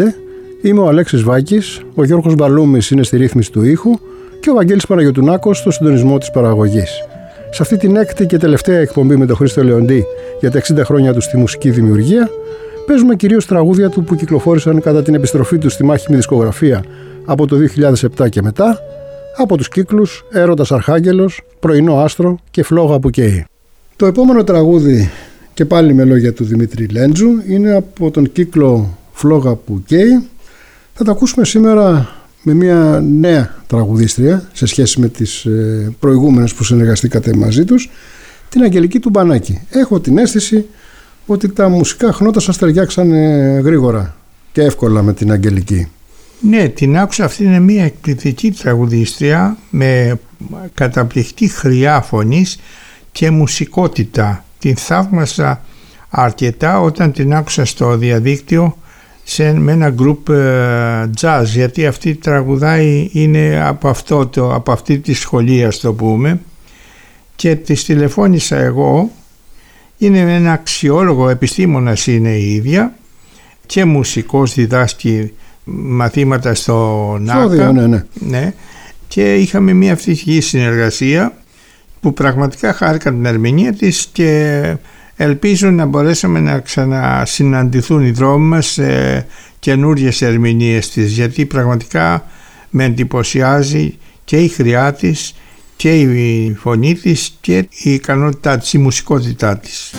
Είμαι 0.61 0.79
ο 0.79 0.87
Αλέξης 0.87 1.23
Βάκης, 1.23 1.81
ο 1.95 2.03
Γιώργος 2.03 2.35
Μπαλούμης 2.35 2.91
είναι 2.91 3.03
στη 3.03 3.17
ρύθμιση 3.17 3.51
του 3.51 3.63
ήχου 3.63 3.99
και 4.39 4.49
ο 4.49 4.53
Βαγγέλης 4.53 4.85
Παναγιωτουνάκος 4.85 5.57
στο 5.57 5.71
συντονισμό 5.71 6.17
της 6.17 6.31
παραγωγής. 6.31 7.03
Σε 7.51 7.61
αυτή 7.61 7.77
την 7.77 7.95
έκτη 7.95 8.25
και 8.25 8.37
τελευταία 8.37 8.79
εκπομπή 8.79 9.15
με 9.15 9.25
τον 9.25 9.35
Χρήστο 9.35 9.63
Λεοντή 9.63 10.05
για 10.39 10.51
τα 10.51 10.61
60 10.61 10.81
χρόνια 10.83 11.13
του 11.13 11.21
στη 11.21 11.37
μουσική 11.37 11.69
δημιουργία, 11.69 12.29
παίζουμε 12.85 13.15
κυρίως 13.15 13.45
τραγούδια 13.45 13.89
του 13.89 14.03
που 14.03 14.15
κυκλοφόρησαν 14.15 14.81
κατά 14.81 15.01
την 15.01 15.13
επιστροφή 15.13 15.57
τους 15.57 15.73
στη 15.73 15.83
μάχημη 15.83 16.15
δισκογραφία 16.15 16.83
από 17.25 17.47
το 17.47 17.57
2007 18.17 18.29
και 18.29 18.41
μετά, 18.41 18.79
από 19.37 19.57
τους 19.57 19.69
κύκλους 19.69 20.25
«Έρωτας 20.31 20.71
Αρχάγγελος», 20.71 21.41
«Πρωινό 21.59 21.97
Άστρο» 21.97 22.37
και 22.51 22.63
«Φλόγα 22.63 22.99
που 22.99 23.09
καίει». 23.09 23.45
Το 23.95 24.05
επόμενο 24.05 24.43
τραγούδι 24.43 25.09
και 25.59 25.65
πάλι 25.65 25.93
με 25.93 26.03
λόγια 26.03 26.33
του 26.33 26.43
Δημήτρη 26.43 26.85
Λέντζου 26.85 27.29
είναι 27.47 27.75
από 27.75 28.11
τον 28.11 28.31
κύκλο 28.31 28.97
«Φλόγα 29.11 29.55
που 29.55 29.83
καίει» 29.85 30.27
Θα 30.93 31.03
τα 31.03 31.11
ακούσουμε 31.11 31.45
σήμερα 31.45 32.09
με 32.43 32.53
μια 32.53 33.03
νέα 33.11 33.55
τραγουδίστρια 33.67 34.49
σε 34.53 34.65
σχέση 34.65 34.99
με 34.99 35.07
τις 35.07 35.45
ε, 35.45 35.93
προηγούμενες 35.99 36.53
που 36.53 36.63
συνεργαστήκατε 36.63 37.35
μαζί 37.35 37.65
τους, 37.65 37.89
την 38.49 38.63
Αγγελική 38.63 38.99
του 38.99 39.09
Μπανάκη. 39.09 39.61
Έχω 39.69 39.99
την 39.99 40.17
αίσθηση 40.17 40.65
ότι 41.25 41.49
τα 41.49 41.69
μουσικά 41.69 42.11
χνότα 42.11 42.39
σας 42.39 42.57
ταιριάξαν 42.57 43.11
γρήγορα 43.59 44.15
και 44.51 44.61
εύκολα 44.61 45.01
με 45.01 45.13
την 45.13 45.31
Αγγελική. 45.31 45.87
Ναι, 46.41 46.67
την 46.67 46.97
άκουσα 46.97 47.23
αυτή 47.23 47.43
είναι 47.43 47.59
μια 47.59 47.83
εκπληκτική 47.83 48.51
τραγουδίστρια 48.51 49.57
με 49.69 50.19
καταπληκτή 50.73 51.47
χρειά 51.47 52.01
φωνής 52.01 52.59
και 53.11 53.29
μουσικότητα. 53.29 54.43
Την 54.59 54.75
θαύμασα 54.75 55.61
αρκετά 56.09 56.79
όταν 56.79 57.11
την 57.11 57.33
άκουσα 57.33 57.65
στο 57.65 57.97
διαδίκτυο 57.97 58.77
σε, 59.23 59.53
με 59.53 59.71
ένα 59.71 59.89
γκρουπ 59.89 60.29
ε, 60.29 61.09
jazz 61.21 61.43
γιατί 61.45 61.87
αυτή 61.87 62.15
τραγουδάει 62.15 63.09
είναι 63.11 63.63
από, 63.65 63.89
αυτό 63.89 64.27
το, 64.27 64.53
από 64.53 64.71
αυτή 64.71 64.99
τη 64.99 65.13
σχολή 65.13 65.65
ας 65.65 65.79
το 65.79 65.93
πούμε. 65.93 66.39
Και 67.35 67.55
της 67.55 67.83
τηλεφώνησα 67.83 68.57
εγώ. 68.57 69.11
Είναι 69.97 70.19
ένα 70.19 70.51
αξιόλογο 70.51 71.29
επιστήμονας 71.29 72.07
είναι 72.07 72.29
η 72.29 72.53
ίδια 72.53 72.93
και 73.65 73.85
μουσικός 73.85 74.53
διδάσκει 74.53 75.33
μαθήματα 75.71 76.53
στο 76.53 77.17
ΝΑΚΑ. 77.19 77.71
Ναι, 77.71 77.87
ναι. 77.87 78.05
ναι, 78.13 78.53
και 79.07 79.35
είχαμε 79.35 79.73
μια 79.73 79.91
ευτυχή 79.91 80.41
συνεργασία 80.41 81.33
που 81.99 82.13
πραγματικά 82.13 82.73
χάρηκα 82.73 83.11
την 83.11 83.25
ερμηνεία 83.25 83.73
της 83.73 84.09
και 84.11 84.61
Ελπίζω 85.21 85.69
να 85.69 85.85
μπορέσουμε 85.85 86.39
να 86.39 86.59
ξανασυναντηθούν 86.59 88.05
οι 88.05 88.11
δρόμοι 88.11 88.45
μας 88.45 88.65
σε 88.65 89.25
καινούριες 89.59 90.21
ερμηνείες 90.21 90.89
της 90.89 91.11
γιατί 91.11 91.45
πραγματικά 91.45 92.25
με 92.69 92.83
εντυπωσιάζει 92.83 93.97
και 94.25 94.37
η 94.37 94.47
χρειά 94.47 94.93
της 94.93 95.35
και 95.75 95.99
η 95.99 96.53
φωνή 96.59 96.95
της 96.95 97.37
και 97.41 97.57
η 97.83 97.93
ικανότητά 97.93 98.57
της, 98.57 98.73
η 98.73 98.77
μουσικότητά 98.77 99.57
της. 99.57 99.93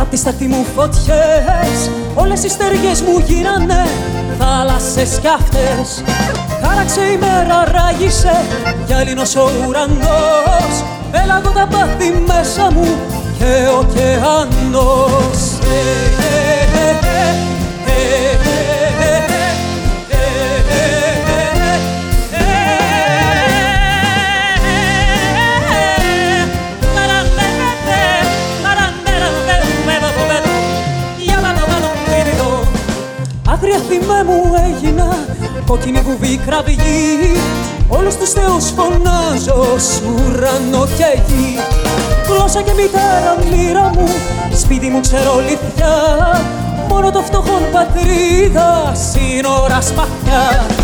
Απ' 0.00 0.10
τη 0.10 0.16
σταχτή 0.16 0.46
μου 0.46 0.66
φωτιές 0.76 1.90
Όλες 2.14 2.44
οι 2.44 2.48
στεριές 2.48 3.00
μου 3.00 3.18
γύρανε 3.26 3.86
Θάλασσες 4.38 5.18
κι 5.20 5.28
αυτές 5.28 6.02
Χάραξε 6.62 7.00
η 7.00 7.16
μέρα 7.16 7.64
ράγισε 7.72 8.40
Κι 8.86 8.92
άλληνος 8.92 9.36
ο 9.36 9.50
ουρανός 9.66 10.84
Έλαγω 11.12 11.50
τα 11.50 11.68
πάθη 11.70 12.22
μέσα 12.26 12.70
μου 12.70 12.86
Και 13.38 13.68
ο 13.74 13.78
ωκεανός 13.78 15.38
άγρια 33.60 33.78
θυμέ 33.88 34.24
μου 34.24 34.54
έγινα. 34.66 35.16
Κόκκινη 35.66 36.00
βουβή 36.00 36.40
κραυγή 36.46 37.32
όλους 37.88 38.16
τους 38.16 38.30
θεούς 38.30 38.70
φωνάζω 38.70 39.78
σου 39.78 40.14
ουρανό 40.14 40.86
και 40.86 41.20
γη 41.26 41.58
γλώσσα 42.28 42.62
και 42.62 42.72
μητέρα 42.72 43.36
μοίρα 43.50 43.90
μου 43.94 44.08
σπίτι 44.52 44.88
μου 44.88 45.00
ξέρω 45.00 45.32
μόνο 46.88 47.10
το 47.10 47.20
φτωχόν 47.20 47.62
πατρίδα 47.72 48.92
σύνορα 48.94 49.80
σπαθιά. 49.80 50.77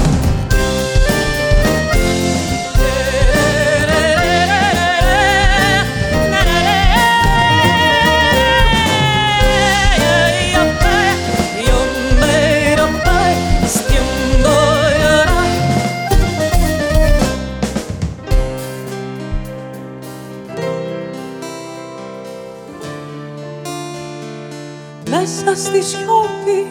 Στη 25.64 25.82
σιώπη 25.82 26.66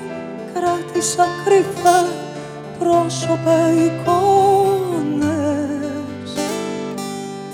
κράτησα 0.53 1.27
κρυφά 1.45 1.99
πρόσωπα 2.79 3.57
εικόνες. 3.85 5.29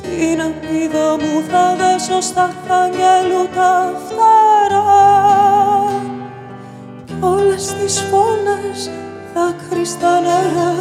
Την 0.01 0.41
απίδα 0.41 1.17
μου 1.17 1.43
θα 1.49 1.75
δέσω 1.75 2.21
στα 2.21 2.53
χάγγελου 2.67 3.47
τα 3.55 4.01
φθαρά 4.05 4.83
Κι 7.05 7.15
όλες 7.19 7.73
τις 7.73 8.03
φωνές 8.11 8.89
δάκρυ 9.33 9.85
στα 9.85 10.19
νερά 10.19 10.73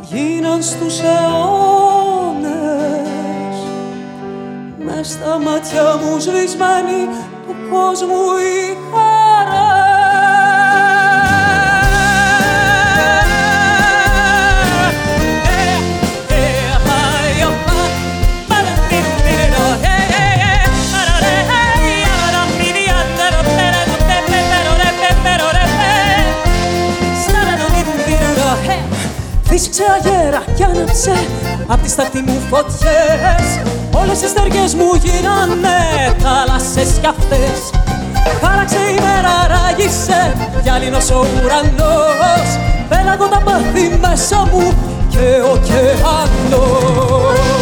γίναν 0.00 0.62
στους 0.62 1.00
αιώνες. 1.00 2.46
Μες 4.78 5.08
στα 5.08 5.38
μάτια 5.38 5.96
μου 5.96 6.18
σβησμένη 6.18 7.08
του 7.46 7.54
κόσμου 7.70 8.36
η 8.36 8.76
Φύσηξε 29.76 30.10
αγέρα 30.10 30.42
κι 30.54 30.64
άναψε 30.64 31.12
απ' 31.66 31.82
τις 31.82 31.92
σταχτή 31.92 32.20
μου 32.20 32.40
φωτιές 32.50 33.60
Όλες 33.92 34.22
οι 34.22 34.28
στεριές 34.28 34.74
μου 34.74 34.94
γίνανε 35.02 35.78
θάλασσες 36.18 36.98
κι 37.00 37.06
αυτές 37.06 37.58
Χάραξε 38.42 38.76
η 38.76 38.98
μέρα, 39.06 39.34
ράγισε 39.52 40.36
γυάλινος 40.62 41.10
ο 41.10 41.26
ουρανός 41.44 42.48
Πέλαγω 42.88 43.26
τα 43.26 43.40
πάθη 43.44 43.98
μέσα 44.00 44.48
μου 44.52 44.72
και 45.08 45.40
ο 45.44 45.50
ωκεανός 45.52 47.55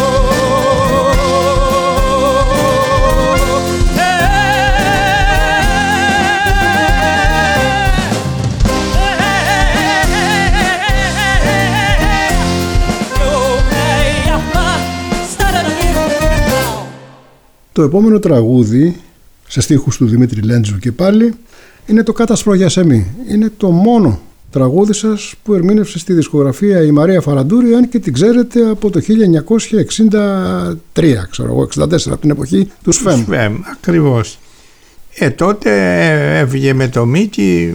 Το 17.75 17.83
επόμενο 17.83 18.19
τραγούδι, 18.19 18.97
σε 19.49 19.61
στίχους 19.61 19.97
του 19.97 20.07
Δημήτρη 20.07 20.41
Λέντζου 20.41 20.79
και 20.79 20.93
πάλι, 20.93 21.35
είναι 21.87 22.03
το 22.03 22.13
«Κάτασπρο 22.13 22.55
για 22.55 22.69
σεμί». 22.69 23.07
Είναι 23.29 23.53
το 23.57 23.71
μόνο 23.71 24.21
τραγούδι 24.51 24.93
σας 24.93 25.35
που 25.43 25.55
ερμήνευσε 25.55 25.99
στη 25.99 26.13
δισκογραφία 26.13 26.85
η 26.85 26.91
Μαρία 26.91 27.21
Φαραντούρη, 27.21 27.75
αν 27.75 27.89
και 27.89 27.99
την 27.99 28.13
ξέρετε 28.13 28.71
από 28.71 28.91
το 28.91 29.01
1963, 29.01 31.27
ξέρω 31.31 31.49
εγώ, 31.49 31.63
64, 31.63 32.07
από 32.07 32.21
την 32.21 32.31
εποχή 32.31 32.71
του 32.83 32.93
ΣΦΕΜ. 32.93 33.23
ΣΦΕΜ, 33.23 33.61
ακριβώς. 33.73 34.39
Ε, 35.15 35.31
τότε 35.31 35.71
έβγε 36.39 36.73
με 36.73 36.89
το 36.89 37.05
Μίκη, 37.05 37.75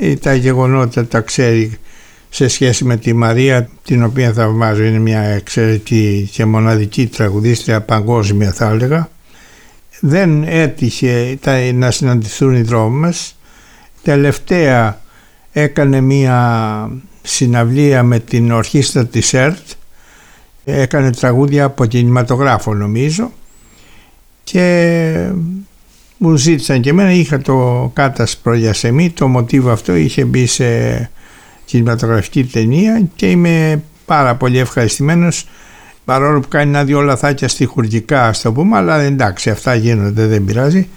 ε, 0.00 0.14
τα 0.14 0.34
γεγονότα 0.34 1.06
τα 1.06 1.20
ξέρει 1.20 1.78
σε 2.28 2.48
σχέση 2.48 2.84
με 2.84 2.96
τη 2.96 3.12
Μαρία 3.12 3.70
την 3.84 4.04
οποία 4.04 4.32
θαυμάζω 4.32 4.82
είναι 4.82 4.98
μια 4.98 5.20
εξαιρετική 5.20 6.28
και 6.32 6.44
μοναδική 6.44 7.06
τραγουδίστρια 7.06 7.80
παγκόσμια 7.80 8.52
θα 8.52 8.70
έλεγα 8.70 9.08
δεν 10.00 10.42
έτυχε 10.42 11.38
να 11.74 11.90
συναντηθούν 11.90 12.54
οι 12.54 12.62
δρόμοι 12.62 12.98
μας. 12.98 13.38
Τελευταία 14.02 15.00
έκανε 15.52 16.00
μία 16.00 16.90
συναυλία 17.22 18.02
με 18.02 18.18
την 18.18 18.52
ορχήστρα 18.52 19.06
της 19.06 19.34
ΕΡΤ. 19.34 19.66
Έκανε 20.64 21.10
τραγούδια 21.10 21.64
από 21.64 21.84
κινηματογράφο 21.84 22.74
νομίζω 22.74 23.32
και 24.44 25.30
μου 26.18 26.36
ζήτησαν 26.36 26.80
και 26.80 26.90
εμένα 26.90 27.12
είχα 27.12 27.38
το 27.38 27.90
κάτασπρο 27.94 28.54
για 28.54 28.72
σεμί 28.72 29.10
το 29.10 29.28
μοτίβο 29.28 29.70
αυτό 29.70 29.94
είχε 29.94 30.24
μπει 30.24 30.46
σε 30.46 31.10
κινηματογραφική 31.64 32.44
ταινία 32.44 33.02
και 33.16 33.30
είμαι 33.30 33.82
πάρα 34.06 34.34
πολύ 34.34 34.58
ευχαριστημένος 34.58 35.46
παρόλο 36.08 36.40
που 36.40 36.48
κάνει 36.48 36.68
ένα-δυο 36.68 37.00
λαθάκια 37.00 37.48
στοιχουργικά 37.48 38.26
ας 38.26 38.40
το 38.40 38.52
πούμε 38.52 38.76
αλλά 38.76 39.00
εντάξει 39.00 39.50
αυτά 39.50 39.74
γίνονται 39.74 40.26
δεν 40.26 40.44
πειράζει 40.44 40.88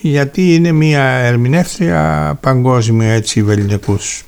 γιατί 0.00 0.54
είναι 0.54 0.72
μια 0.72 1.02
ερμηνεύτρια 1.02 2.38
παγκόσμια 2.40 3.12
έτσι 3.12 3.42
βεληνικούς 3.42 4.24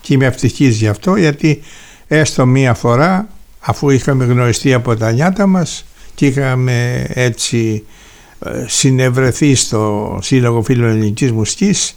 και 0.00 0.14
είμαι 0.14 0.26
ευτυχής 0.26 0.76
γι' 0.76 0.88
αυτό 0.88 1.16
γιατί 1.16 1.62
έστω 2.08 2.46
μία 2.46 2.74
φορά 2.74 3.28
αφού 3.60 3.90
είχαμε 3.90 4.24
γνωριστεί 4.24 4.72
από 4.72 4.96
τα 4.96 5.12
νιάτα 5.12 5.46
μας 5.46 5.84
και 6.14 6.26
είχαμε 6.26 7.06
έτσι 7.08 7.84
ε, 8.44 8.64
συνευρεθεί 8.66 9.54
στο 9.54 10.18
Σύλλογο 10.22 10.62
Φίλων 10.62 10.88
Ελληνικής 10.88 11.32
Μουσικής 11.32 11.96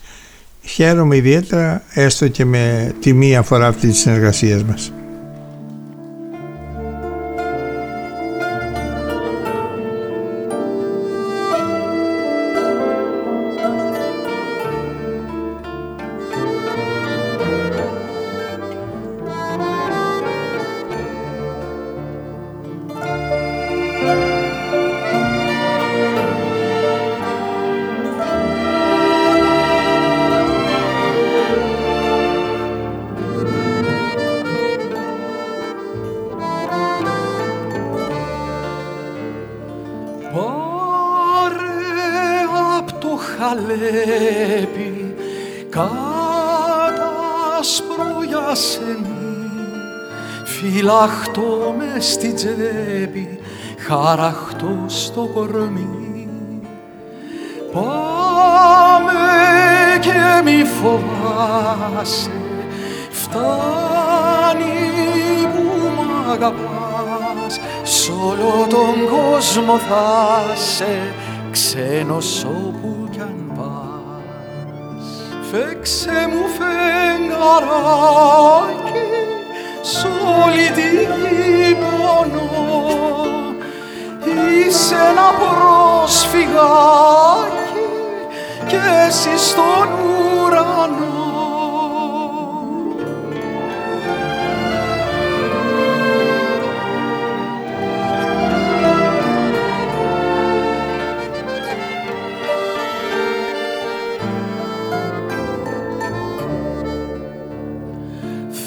χαίρομαι 0.61 1.15
ιδιαίτερα 1.15 1.83
έστω 1.93 2.27
και 2.27 2.45
με 2.45 2.93
τη 2.99 3.13
μία 3.13 3.41
φορά 3.41 3.67
αυτής 3.67 3.89
της 3.89 3.99
συνεργασίας 3.99 4.63
μας. 4.63 4.91
Φυλαχτώ 50.45 51.75
με 51.77 51.99
στη 51.99 52.33
τσέπη, 52.33 53.39
χαραχτώ 53.77 54.85
στο 54.87 55.29
κορμί. 55.33 56.29
Πάμε 57.71 59.13
και 59.99 60.41
μη 60.43 60.63
φοβάσαι, 60.63 62.31
φτάνει 63.09 64.65
που 65.53 65.63
μ' 65.95 66.31
αγαπάς, 66.31 67.59
σ' 67.83 68.09
όλο 68.09 68.67
τον 68.69 69.07
κόσμο 69.09 69.77
θα 69.77 70.55
σε 70.55 71.13
ξένος 71.51 72.43
όπου 72.43 72.77
κι 72.77 72.85
αν 72.85 72.87
πας. 72.87 72.96
Φέξε 75.51 76.27
μου 76.29 76.45
φεγγαράκι, 76.57 77.37
σ' 79.81 80.03
όλη 80.03 80.67
τη 80.75 80.89
γη 80.89 81.75
πονώ 81.75 82.49
Είσαι 84.25 84.95
ένα 84.95 85.29
πρόσφυγάκι 85.39 86.47
και 88.67 88.79
εσύ 89.07 89.37
στον 89.37 89.87
ουρανό 90.43 91.16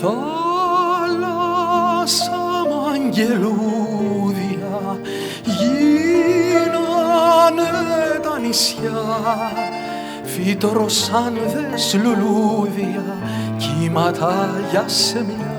Θάλασσα 0.01 1.31
μ' 2.69 2.75
αγγελούδια 2.95 4.75
γίνανε 5.45 6.91
τα 8.23 8.35
νησιά 8.39 9.03
φυτρωσάνδες 10.25 11.99
λουλούδια 12.03 13.19
κύματα 13.57 14.35
για 14.71 14.85
σεμιά 14.87 15.59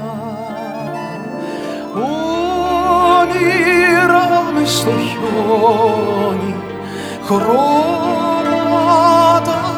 όνειρα 3.13 4.25
μες 4.53 4.71
στο 4.71 4.91
χιόνι 4.91 6.55
χρώματα 7.25 8.79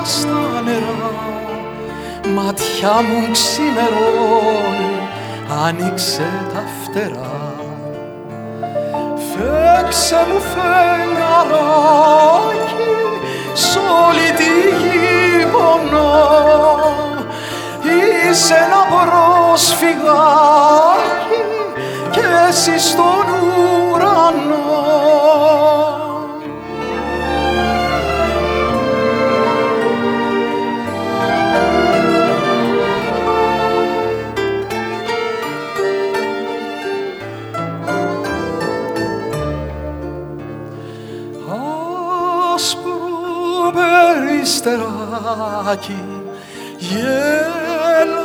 στα 0.04 0.62
νερά 0.65 1.12
μάτια 2.36 2.93
μου 3.02 3.32
ξημερώνει 3.32 4.93
άνοιξε 5.65 6.28
τα 6.54 6.63
φτερά. 6.84 7.41
Φέξε 9.32 10.26
μου 10.28 10.39
φεγγαράκι 10.54 11.74
σ' 13.54 13.76
όλη 13.76 14.30
τη 14.38 14.52
γη 14.80 15.46
πονώ. 15.52 16.13
Είσαι 18.30 18.56
ένα 18.56 18.82
προσφυγάκι 18.91 20.22
και 22.12 22.26
εσύ 22.50 22.80
στον 22.80 23.26
ουρανό 23.91 24.92
περιστεράκι 45.34 46.04
γέλα 46.78 48.24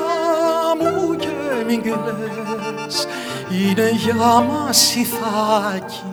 μου 0.81 1.16
και 1.16 1.29
μην 1.66 1.83
κλαις 1.83 3.07
είναι 3.51 3.90
για 3.90 4.14
μας 4.40 4.94
ηθάκι 4.94 6.05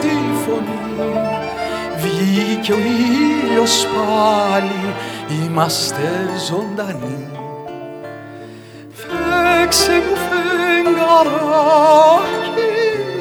τη 0.00 0.16
φωνή. 0.44 0.78
Βγήκε 1.96 2.72
ο 2.72 2.76
ήλιος 2.78 3.86
πάλι 3.86 4.94
είμαστε 5.28 6.08
ζωντανοί 6.48 7.39
Φέξε 9.72 9.92
μου 9.92 10.16
φεγγαράκι 10.28 11.60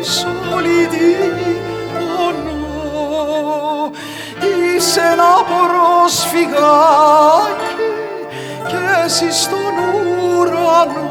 σ' 0.02 0.26
όλη 0.54 0.88
τη 0.88 1.10
πονώ 1.94 3.92
Είσαι 4.76 5.02
ένα 5.12 5.34
προσφυγάκι 5.50 6.58
και 8.68 8.82
εσύ 9.06 9.32
στον 9.32 9.76
ουρανό 10.38 11.09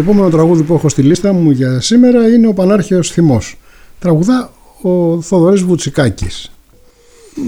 Το 0.00 0.06
επόμενο 0.10 0.30
τραγούδι 0.30 0.62
που 0.62 0.74
έχω 0.74 0.88
στη 0.88 1.02
λίστα 1.02 1.32
μου 1.32 1.50
για 1.50 1.80
σήμερα 1.80 2.28
είναι 2.28 2.46
ο 2.46 2.52
Πανάρχαιος 2.52 3.10
Θυμός. 3.10 3.56
Τραγουδά 3.98 4.52
ο 4.82 5.20
Θοδωρής 5.22 5.62
Βουτσικάκης. 5.62 6.50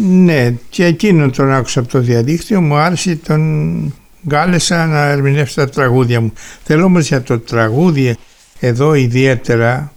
Ναι, 0.08 0.54
και 0.68 0.84
εκείνο 0.84 1.30
τον 1.30 1.52
άκουσα 1.52 1.80
από 1.80 1.88
το 1.88 2.00
διαδίκτυο, 2.00 2.60
μου 2.60 2.76
άρεσε, 2.76 3.16
τον 3.16 3.94
κάλεσα 4.28 4.86
να 4.86 5.04
ερμηνεύσει 5.04 5.54
τα 5.54 5.68
τραγούδια 5.68 6.20
μου. 6.20 6.32
Θέλω 6.64 6.84
όμως 6.84 7.08
για 7.08 7.22
το 7.22 7.38
τραγούδι 7.38 8.16
εδώ 8.60 8.94
ιδιαίτερα 8.94 9.92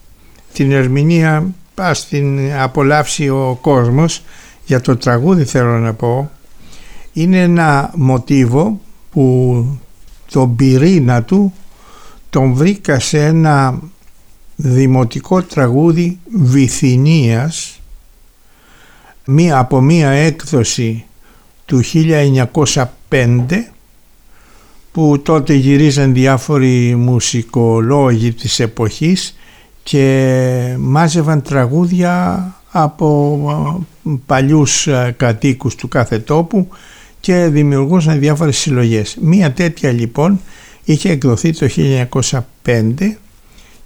την 0.53 0.71
ερμηνεία 0.71 1.47
πας 1.73 2.07
την 2.07 2.39
απολαύσει 2.59 3.29
ο 3.29 3.57
κόσμος 3.61 4.23
για 4.65 4.81
το 4.81 4.97
τραγούδι 4.97 5.43
θέλω 5.43 5.79
να 5.79 5.93
πω 5.93 6.31
είναι 7.13 7.41
ένα 7.41 7.91
μοτίβο 7.95 8.79
που 9.11 9.79
τον 10.31 10.55
πυρήνα 10.55 11.23
του 11.23 11.53
τον 12.35 12.53
βρήκα 12.53 12.99
σε 12.99 13.25
ένα 13.25 13.79
δημοτικό 14.55 15.41
τραγούδι 15.41 16.19
Βυθινίας 16.33 17.79
μία, 19.25 19.57
από 19.57 19.81
μία 19.81 20.09
έκδοση 20.09 21.05
του 21.65 21.81
1905 23.09 23.37
που 24.91 25.21
τότε 25.21 25.53
γυρίζαν 25.53 26.13
διάφοροι 26.13 26.95
μουσικολόγοι 26.95 28.33
της 28.33 28.59
εποχής 28.59 29.37
και 29.83 30.75
μάζευαν 30.79 31.41
τραγούδια 31.41 32.55
από 32.71 33.85
παλιούς 34.25 34.87
κατοίκους 35.17 35.75
του 35.75 35.87
κάθε 35.87 36.19
τόπου 36.19 36.67
και 37.19 37.47
δημιουργούσαν 37.47 38.19
διάφορες 38.19 38.57
συλλογές. 38.57 39.17
Μία 39.21 39.51
τέτοια 39.51 39.91
λοιπόν 39.91 40.39
είχε 40.85 41.09
εκδοθεί 41.09 41.53
το 41.53 41.67
1905 42.63 42.93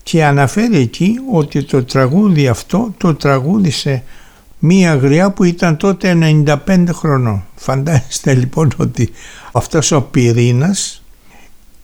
και 0.03 0.25
αναφέρει 0.25 0.77
εκεί 0.77 1.15
ότι 1.31 1.63
το 1.63 1.83
τραγούδι 1.83 2.47
αυτό 2.47 2.93
το 2.97 3.15
τραγούδισε 3.15 4.03
μία 4.59 4.95
γριά 4.95 5.31
που 5.31 5.43
ήταν 5.43 5.77
τότε 5.77 6.17
95 6.67 6.85
χρονών. 6.91 7.43
Φαντάζεστε 7.55 8.33
λοιπόν 8.33 8.71
ότι 8.77 9.09
αυτός 9.51 9.91
ο 9.91 10.01
πυρήνας 10.01 11.03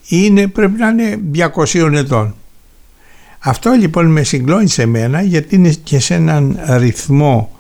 είναι, 0.08 0.48
πρέπει 0.48 0.80
να 0.80 0.88
είναι 0.88 1.20
200 1.56 1.94
ετών. 1.94 2.36
Αυτό 3.40 3.72
λοιπόν 3.72 4.06
με 4.06 4.24
συγκλώνησε 4.24 4.82
εμένα 4.82 5.22
γιατί 5.22 5.56
είναι 5.56 5.74
και 5.84 6.00
σε 6.00 6.14
έναν 6.14 6.60
ρυθμό 6.68 7.52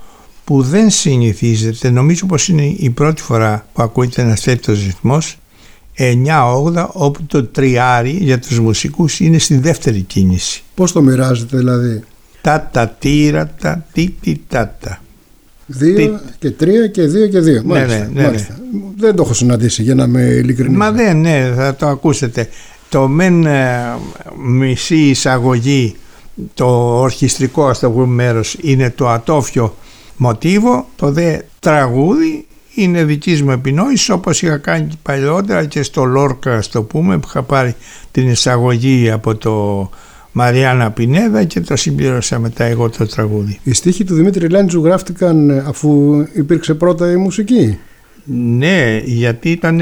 που 0.43 0.61
δεν 0.61 0.89
συνηθίζεται. 0.89 1.89
Νομίζω 1.89 2.25
πως 2.25 2.47
είναι 2.47 2.63
η 2.77 2.89
πρώτη 2.89 3.21
φορά 3.21 3.67
που 3.73 3.83
ακούγεται 3.83 4.21
ένας 4.21 4.41
τέτοιος 4.41 4.83
ρυθμός 4.83 5.37
9-8 5.97 6.87
όπου 6.91 7.23
το 7.27 7.43
τριάρι 7.43 8.17
για 8.21 8.39
τους 8.39 8.59
μουσικούς 8.59 9.19
είναι 9.19 9.37
στη 9.37 9.57
δεύτερη 9.57 10.01
κίνηση. 10.01 10.63
Πώς 10.75 10.91
το 10.91 11.01
μοιράζεται 11.01 11.57
δηλαδή; 11.57 12.03
Τα 12.41 12.69
τα 12.73 12.87
τίρα 12.87 13.53
τα 13.61 13.85
τι 13.91 14.09
τι 14.21 14.41
τα 14.47 14.75
τα. 14.79 14.99
Δύο 15.65 16.19
και 16.39 16.51
τρία 16.51 16.87
και 16.87 17.01
δύο 17.01 17.27
και 17.27 17.39
δύο. 17.39 17.61
Μάλιστα, 17.65 17.97
ναι, 17.97 18.05
ναι, 18.05 18.21
ναι. 18.21 18.23
μάλιστα. 18.25 18.59
Δεν 18.97 19.15
το 19.15 19.23
έχω 19.23 19.33
συναντήσει 19.33 19.83
για 19.83 19.95
να 19.95 20.03
είμαι 20.03 20.21
ειλικρινής. 20.21 20.77
Μα 20.77 20.91
δεν, 20.91 21.21
ναι, 21.21 21.53
θα 21.55 21.75
το 21.75 21.87
ακούσετε. 21.87 22.49
Το 22.89 23.07
μεν 23.07 23.45
ε, 23.45 23.97
μισή 24.37 24.95
εισαγωγή, 24.95 25.95
το 26.53 26.99
ορχιστρικό 26.99 27.65
ας 27.67 27.79
το 27.79 27.91
πούμε 27.91 28.05
μέρος 28.05 28.57
είναι 28.61 28.89
το 28.89 29.09
ατόφιο 29.09 29.75
μοτίβο, 30.17 30.87
το 30.95 31.11
δε 31.11 31.37
τραγούδι 31.59 32.45
είναι 32.75 33.03
δική 33.03 33.43
μου 33.43 33.51
επινόηση 33.51 34.11
όπως 34.11 34.41
είχα 34.41 34.57
κάνει 34.57 34.87
και 34.87 34.95
παλιότερα 35.01 35.65
και 35.65 35.83
στο 35.83 36.03
Λόρκα 36.03 36.61
στο 36.61 36.83
πούμε 36.83 37.17
που 37.17 37.27
είχα 37.27 37.43
πάρει 37.43 37.75
την 38.11 38.29
εισαγωγή 38.29 39.11
από 39.11 39.35
το 39.35 39.89
Μαριάννα 40.31 40.91
Πινέδα 40.91 41.43
και 41.43 41.61
το 41.61 41.75
συμπλήρωσα 41.75 42.39
μετά 42.39 42.63
εγώ 42.63 42.89
το 42.89 43.07
τραγούδι. 43.07 43.59
Οι 43.63 43.73
στίχοι 43.73 44.03
του 44.03 44.15
Δημήτρη 44.15 44.49
Λάντζου 44.49 44.83
γράφτηκαν 44.83 45.63
αφού 45.67 46.21
υπήρξε 46.33 46.73
πρώτα 46.73 47.11
η 47.11 47.15
μουσική; 47.15 47.77
Ναι, 48.25 49.01
γιατί 49.05 49.51
ήταν 49.51 49.81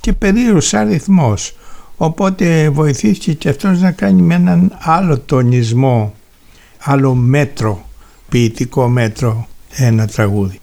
και 0.00 0.12
περίεργος 0.12 0.74
αριθμός. 0.74 1.56
Οπότε 1.96 2.70
βοηθήθηκε 2.70 3.32
και 3.32 3.48
αυτός 3.48 3.80
να 3.80 3.90
κάνει 3.90 4.22
με 4.22 4.34
έναν 4.34 4.76
άλλο 4.78 5.18
τονισμό, 5.18 6.14
άλλο 6.78 7.14
μέτρο, 7.14 7.86
ποιητικό 8.28 8.88
μέτρο 8.88 9.46
ένα 9.76 10.06
τραγούδι. 10.06 10.61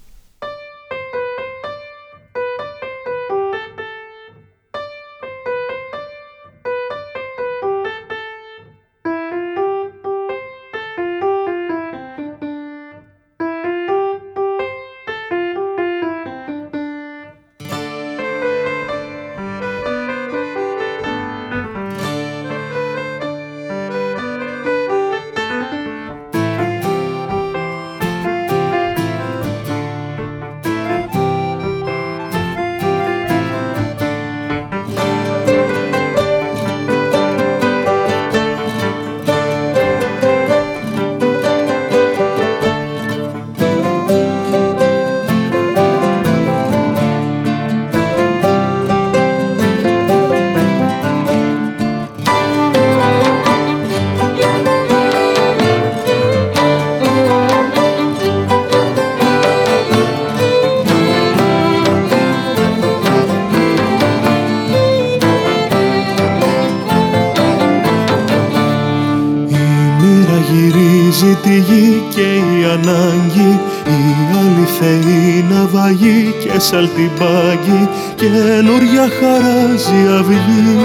Ναυαγή 76.72 76.90
και 76.90 77.08
σαλτιμπάγκη 77.16 77.90
καινούρια 78.16 79.08
χαράζει 79.20 80.02
αυγή. 80.20 80.78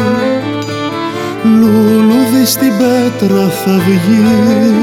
Λουλούδι 1.44 2.44
στην 2.46 2.72
πέτρα 2.78 3.48
θα 3.48 3.80
βγει. 3.86 4.74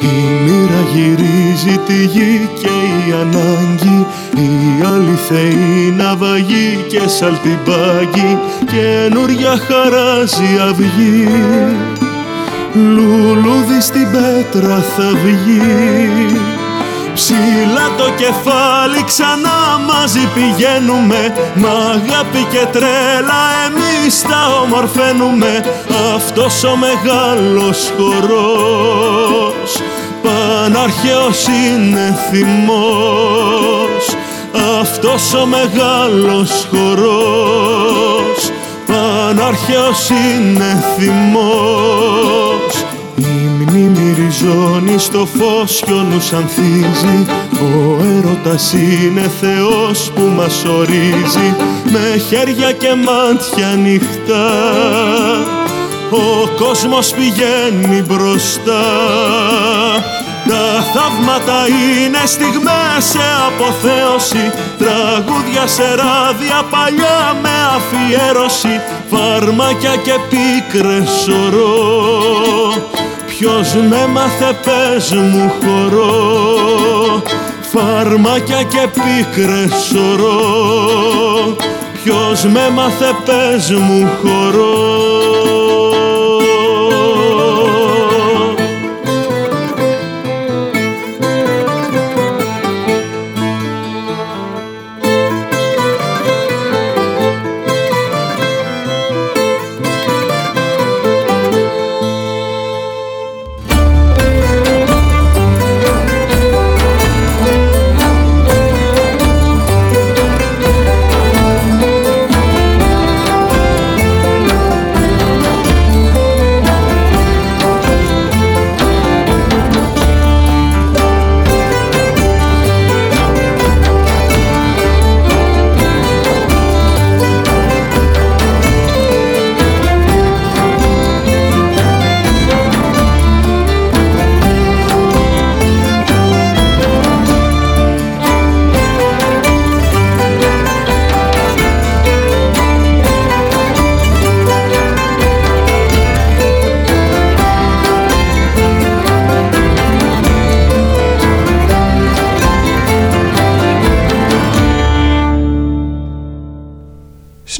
Η 0.00 0.16
μοίρα 0.44 0.82
γυρίζει 0.92 1.78
τη 1.86 2.04
γη 2.04 2.48
και 2.60 2.68
η 2.68 3.12
ανάγκη. 3.12 4.06
Η 4.36 4.84
αληθεή 4.84 5.94
ναυαγή 5.96 6.84
και 6.88 7.08
σαλτιμπάγκη 7.08 8.38
καινούρια 8.66 9.58
χαράζει 9.68 10.58
αυγή. 10.68 11.28
Λουλούδι 12.74 13.80
στην 13.80 14.06
πέτρα 14.10 14.84
θα 14.96 15.10
βγει 15.24 16.49
Ψηλά 17.22 17.90
το 17.96 18.10
κεφάλι 18.16 19.04
ξανά 19.04 19.78
μαζί 19.86 20.28
πηγαίνουμε. 20.34 21.32
Μ' 21.54 21.66
αγάπη 21.66 22.46
και 22.50 22.66
τρέλα 22.72 23.42
εμείς 23.66 24.22
τα 24.22 24.60
ομορφαίνουμε. 24.62 25.64
Αυτός 26.16 26.64
ο 26.64 26.76
μεγάλος 26.76 27.92
χορός 27.96 29.82
Πανάρχαιος 30.22 31.46
είναι 31.46 32.18
θυμός. 32.30 34.16
Αυτός 34.80 35.34
ο 35.34 35.46
μεγάλος 35.46 36.68
χορός 36.70 38.50
Πανάρχαιος 38.86 40.08
είναι 40.08 40.84
θυμός 40.96 42.79
μνήμη 43.80 44.14
ριζώνει 44.14 44.98
στο 44.98 45.28
φως 45.38 45.82
κι 45.84 45.92
ο 45.92 46.02
νους 46.02 46.32
ανθίζει. 46.32 47.26
Ο 47.52 48.02
έρωτας 48.16 48.72
είναι 48.72 49.30
Θεός 49.40 50.10
που 50.14 50.22
μας 50.36 50.64
ορίζει. 50.64 51.54
Με 51.84 52.18
χέρια 52.28 52.72
και 52.72 52.94
μάτια 52.94 53.68
ανοιχτά 53.68 54.50
Ο 56.10 56.48
κόσμος 56.64 57.14
πηγαίνει 57.14 58.02
μπροστά. 58.02 58.84
Τα 60.48 60.84
θαύματα 60.94 61.66
είναι 61.68 62.22
στιγμές 62.24 63.04
σε 63.04 63.18
αποθέωση. 63.46 64.52
Τραγούδια 64.78 65.66
σε 65.66 65.82
ράδια 65.82 66.62
παλιά 66.70 67.38
με 67.42 67.50
αφιέρωση. 67.76 68.80
Φάρμακια 69.10 69.96
και 69.96 70.14
πίκρες 70.30 71.10
σωρό 71.24 72.30
Ποιος 73.40 73.74
με 73.74 74.06
μάθε 74.06 74.58
πες 74.64 75.12
μου 75.12 75.52
χορό. 75.60 77.22
Φαρμάκια 77.60 78.62
και 78.62 78.88
πίκρες 78.92 79.72
σωρό. 79.82 81.56
Ποιος 82.02 82.44
με 82.44 82.70
μάθε 82.70 83.14
πες 83.24 83.70
μου 83.70 84.08
χορό 84.22 85.69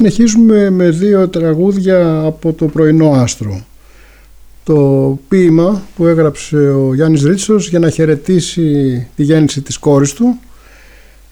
Συνεχίζουμε 0.01 0.69
με 0.69 0.89
δύο 0.89 1.29
τραγούδια 1.29 2.21
από 2.21 2.53
το 2.53 2.65
πρωινό 2.65 3.11
άστρο. 3.11 3.65
Το 4.63 5.19
ποίημα 5.27 5.81
που 5.95 6.05
έγραψε 6.07 6.57
ο 6.57 6.93
Γιάννης 6.93 7.23
Ρίτσος 7.23 7.69
για 7.69 7.79
να 7.79 7.89
χαιρετήσει 7.89 9.07
τη 9.15 9.23
γέννηση 9.23 9.61
της 9.61 9.77
κόρης 9.77 10.13
του. 10.13 10.39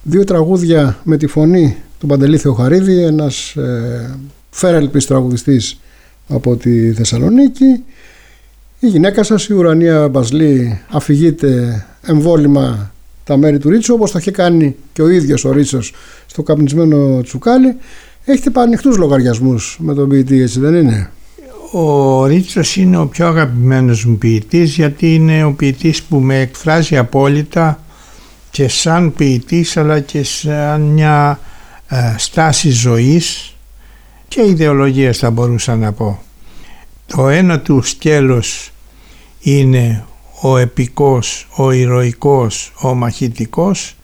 Δύο 0.04 0.24
τραγούδια 0.24 0.98
με 1.04 1.18
τη 1.18 1.28
φωνή 1.28 1.78
του 2.00 2.08
Παντελή 2.08 2.38
Θεοχαρίδη, 2.38 3.02
ένας 3.04 3.56
ε, 3.56 4.20
φέραλπης 4.50 5.06
τραγουδιστής 5.06 5.80
από 6.28 6.56
τη 6.56 6.92
Θεσσαλονίκη. 6.94 7.84
Η 8.80 8.88
γυναίκα 8.88 9.24
σας, 9.24 9.48
η 9.48 9.54
Ουρανία 9.54 10.08
Μπασλή, 10.08 10.82
αφηγείται 10.90 11.86
εμβόλυμα 12.02 12.94
τα 13.24 13.38
μέρη 13.38 13.58
του 13.58 13.70
Ρίτσου, 13.70 13.94
όπως 13.94 14.12
το 14.12 14.18
είχε 14.18 14.32
κάνει 14.32 14.76
και 14.94 15.02
ο 15.02 15.10
ίδιος 15.10 15.46
ο 15.46 15.52
Ρίτσος 15.52 15.94
στο 16.26 16.44
καπνισμένο 16.44 17.22
τσουκάλι 17.22 17.76
Έχετε 18.26 18.50
πάρει 18.50 18.68
ανοιχτούς 18.68 18.98
λογαριασμούς 18.98 19.78
με 19.80 19.94
τον 19.94 20.10
ποιητή, 20.10 20.42
έτσι 20.42 20.60
δεν 20.60 20.74
είναι; 20.74 21.12
Ο 21.72 22.26
Ρίτσος 22.26 22.76
είναι 22.76 22.98
ο 22.98 23.06
πιο 23.06 23.28
αγαπημένος 23.28 24.06
μου 24.06 24.18
ποιητής 24.18 24.76
γιατί 24.76 25.16
είναι 25.16 25.44
ο 25.44 25.52
ποιητής 25.52 26.04
που 26.04 26.20
με 26.20 26.40
εκφράζει 26.40 26.98
απόλυτα 26.98 27.84
και 28.52 28.68
σαν 28.68 29.14
ποιητής 29.14 29.78
αλλά 29.78 30.00
και 30.00 30.24
σαν 30.24 30.82
μια 30.82 31.40
ε, 31.88 32.16
στάση 32.18 32.70
ζωής 32.70 33.56
και 34.28 34.42
ιδεολογίας 34.42 35.18
θα 35.18 35.32
μπορούσα 35.32 35.76
να 35.76 35.92
πω. 35.92 36.22
Το 37.06 37.30
ένα 37.30 37.60
του 37.60 37.82
σκέλος 37.82 38.72
είναι 39.40 40.04
ο 40.42 40.58
επικός, 40.58 41.48
ο 41.56 41.72
ηρωικός, 41.72 42.74
ο 42.82 42.94
μαχητικός 42.94 43.96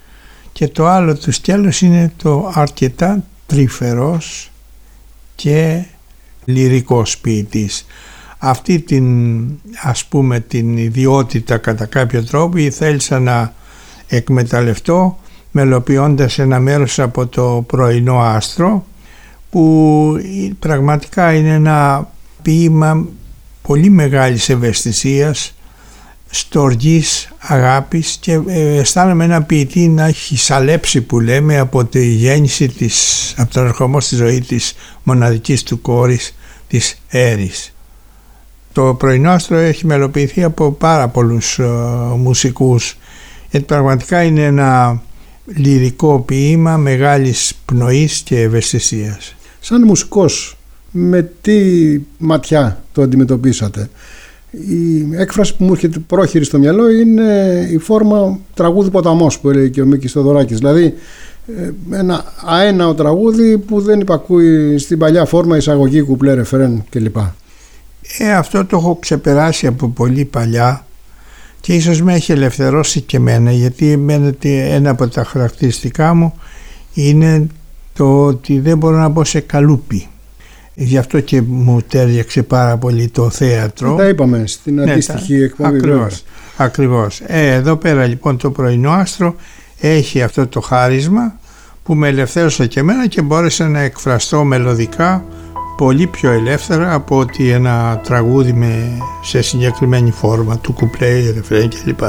και 0.52 0.68
το 0.68 0.88
άλλο 0.88 1.16
του 1.16 1.32
σκέλος 1.32 1.82
είναι 1.82 2.12
το 2.18 2.52
αρκετά 2.54 3.24
τρυφερός 3.46 4.52
και 5.36 5.84
λυρικός 6.46 7.18
ποιητής. 7.18 7.86
Αυτή 8.38 8.80
την 8.80 9.46
ας 9.82 10.06
πούμε 10.06 10.40
την 10.40 10.78
ιδιότητα 10.78 11.58
κατά 11.58 11.86
κάποιο 11.86 12.24
τρόπο 12.24 12.72
θέλησα 12.72 13.20
να 13.20 13.54
εκμεταλλευτώ 14.08 15.18
μελοποιώντας 15.52 16.40
ένα 16.40 16.60
μέρος 16.60 17.00
από 17.00 17.28
το 17.28 17.64
πρωινό 17.68 18.20
άστρο 18.20 18.86
που 19.50 20.18
πραγματικά 20.60 21.34
είναι 21.34 21.54
ένα 21.54 22.10
ποίημα 22.42 23.06
πολύ 23.62 23.90
μεγάλης 23.90 24.50
ευαισθησίας 24.50 25.55
στοργής 26.38 27.30
αγάπης 27.40 28.18
και 28.20 28.40
ε, 28.48 28.78
αισθάνομαι 28.78 29.24
ένα 29.24 29.44
ποιητή 29.44 29.88
να 29.88 30.06
έχει 30.06 30.38
σαλέψει 30.38 31.02
που 31.02 31.20
λέμε 31.20 31.60
από 31.60 31.86
τη 31.86 32.06
γέννηση 32.06 32.68
της, 32.68 33.34
από 33.38 33.54
τον 33.54 33.66
ερχομό 33.66 34.00
στη 34.00 34.16
ζωή 34.16 34.42
της 34.42 34.74
μοναδικής 35.04 35.64
του 35.64 35.82
κόρης 35.82 36.36
της 36.68 37.02
Έρης. 37.10 37.74
Το 38.72 38.94
πρωινό 38.94 39.32
άστρο 39.32 39.58
έχει 39.58 39.86
μελοποιηθεί 39.86 40.44
από 40.44 40.72
πάρα 40.72 41.08
πολλούς 41.08 41.60
uh, 41.62 42.16
μουσικούς 42.18 42.98
γιατί 43.52 43.66
πραγματικά 43.66 44.24
είναι 44.24 44.44
ένα 44.44 45.02
λυρικό 45.46 46.20
ποίημα 46.20 46.78
μεγάλης 46.78 47.54
πνοής 47.66 48.22
και 48.26 48.42
ευαισθησίας. 48.42 49.36
Σαν 49.60 49.84
μουσικός 49.84 50.58
με 50.92 51.32
τι 51.42 51.62
ματιά 52.18 52.84
το 52.92 53.02
αντιμετωπίσατε; 53.02 53.90
Η 54.70 55.08
έκφραση 55.16 55.56
που 55.56 55.64
μου 55.64 55.72
έρχεται 55.72 56.00
πρόχειρη 56.00 56.44
στο 56.44 56.58
μυαλό 56.58 56.90
είναι 56.90 57.68
η 57.72 57.78
φόρμα 57.78 58.40
τραγούδι 58.54 58.90
ποταμός 58.90 59.40
που 59.40 59.50
έλεγε 59.50 59.68
και 59.68 59.82
ο 59.82 59.86
Μίκης 59.86 60.12
Θοδωράκης 60.12 60.58
δηλαδή 60.58 60.94
ε, 61.48 61.98
ένα 61.98 62.24
αέναο 62.46 62.94
τραγούδι 62.94 63.58
που 63.58 63.82
δεν 63.82 64.00
υπακούει 64.00 64.78
στην 64.78 64.98
παλιά 64.98 65.26
φόρμα 65.26 65.58
εισαγωγή 65.58 66.02
κουπλέ 66.02 66.34
ρεφρέν 66.34 66.84
κλπ. 66.90 67.18
Ε, 68.18 68.34
αυτό 68.34 68.66
το 68.66 68.78
έχω 68.78 68.98
ξεπεράσει 69.02 69.68
από 69.68 69.88
πολύ 69.88 70.26
παλιά 70.26 70.86
και 71.62 71.74
ίσως 71.74 72.02
με 72.02 72.14
έχει 72.14 72.32
ελευθερώσει 72.32 73.02
και 73.02 73.18
εμένα 73.18 73.52
γιατί 73.52 73.92
εμένα 73.92 74.34
ένα 74.42 74.90
από 74.90 75.08
τα 75.08 75.24
χαρακτηριστικά 75.24 76.14
μου 76.14 76.34
είναι 76.94 77.48
το 77.94 78.26
ότι 78.26 78.60
δεν 78.60 78.78
μπορώ 78.78 78.98
να 78.98 79.08
μπω 79.08 79.24
σε 79.24 79.40
καλούπι. 79.40 80.08
Γι' 80.76 80.98
αυτό 80.98 81.20
και 81.20 81.42
μου 81.42 81.82
τέριαξε 81.82 82.44
πάρα 82.44 82.78
πολύ 82.78 83.08
το 83.08 83.30
θέατρο. 83.30 83.96
Τα 83.96 84.08
είπαμε 84.08 84.44
στην 84.48 84.74
ναι, 84.76 84.92
αντίστοιχη 84.92 85.34
εκπομπή. 85.34 85.78
Ακριβώς. 85.78 86.24
ακριβώς. 86.58 87.22
Ε, 87.26 87.54
εδώ 87.54 87.76
πέρα 87.76 88.06
λοιπόν 88.06 88.38
το 88.38 88.52
πρωινό 88.52 88.92
άστρο 88.92 89.36
έχει 89.80 90.22
αυτό 90.22 90.48
το 90.48 90.62
χάρισμα 90.62 91.40
που 91.84 91.96
με 91.96 92.08
ελευθέρωσε 92.08 92.68
και 92.68 92.80
εμένα 92.80 93.08
και 93.08 93.22
μπόρεσα 93.22 93.68
να 93.68 93.80
εκφραστώ 93.80 94.44
μελωδικά 94.44 95.26
πολύ 95.78 96.08
πιο 96.08 96.32
ελεύθερα 96.32 96.94
από 96.94 97.18
ότι 97.18 97.50
ένα 97.50 98.02
τραγούδι 98.04 98.54
με, 98.54 98.98
σε 99.24 99.42
συγκεκριμένη 99.42 100.12
φόρμα 100.12 100.58
του 100.58 100.74
κουπλέ, 100.74 101.32
ρεφρέν 101.32 101.70
κλπ. 101.70 102.00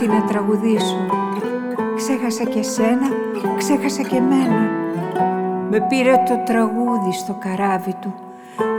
Κάτι 0.00 0.12
να 0.12 0.24
τραγουδήσω 0.24 1.06
Ξέχασα 1.96 2.44
και 2.44 2.62
σένα, 2.62 3.08
ξέχασα 3.58 4.02
και 4.02 4.20
μένα. 4.20 4.68
Με 5.70 5.80
πήρε 5.88 6.12
το 6.28 6.42
τραγούδι 6.44 7.12
στο 7.12 7.36
καράβι 7.40 7.94
του. 8.00 8.14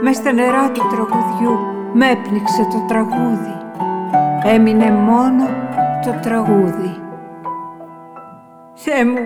Με 0.02 0.12
στα 0.12 0.32
νερά 0.32 0.70
του 0.70 0.82
τραγουδιού 0.90 1.58
με 1.92 2.10
έπνιξε 2.10 2.62
το 2.70 2.84
τραγούδι. 2.88 3.56
Έμεινε 4.44 4.90
μόνο 4.90 5.44
το 6.04 6.18
τραγούδι. 6.22 6.96
Θεέ 8.74 9.04
μου, 9.04 9.22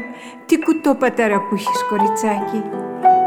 τι 0.47 0.59
κουτό 0.59 0.94
πατέρα 0.94 1.40
που 1.40 1.55
έχεις 1.55 1.84
κοριτσάκι. 1.88 2.62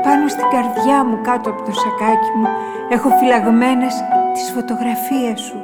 Πάνω 0.03 0.27
στην 0.27 0.49
καρδιά 0.49 1.03
μου 1.03 1.19
κάτω 1.21 1.49
από 1.49 1.61
το 1.61 1.71
σακάκι 1.71 2.31
μου 2.37 2.47
έχω 2.89 3.09
φυλαγμένες 3.09 3.93
τις 4.33 4.51
φωτογραφίες 4.55 5.39
σου. 5.39 5.57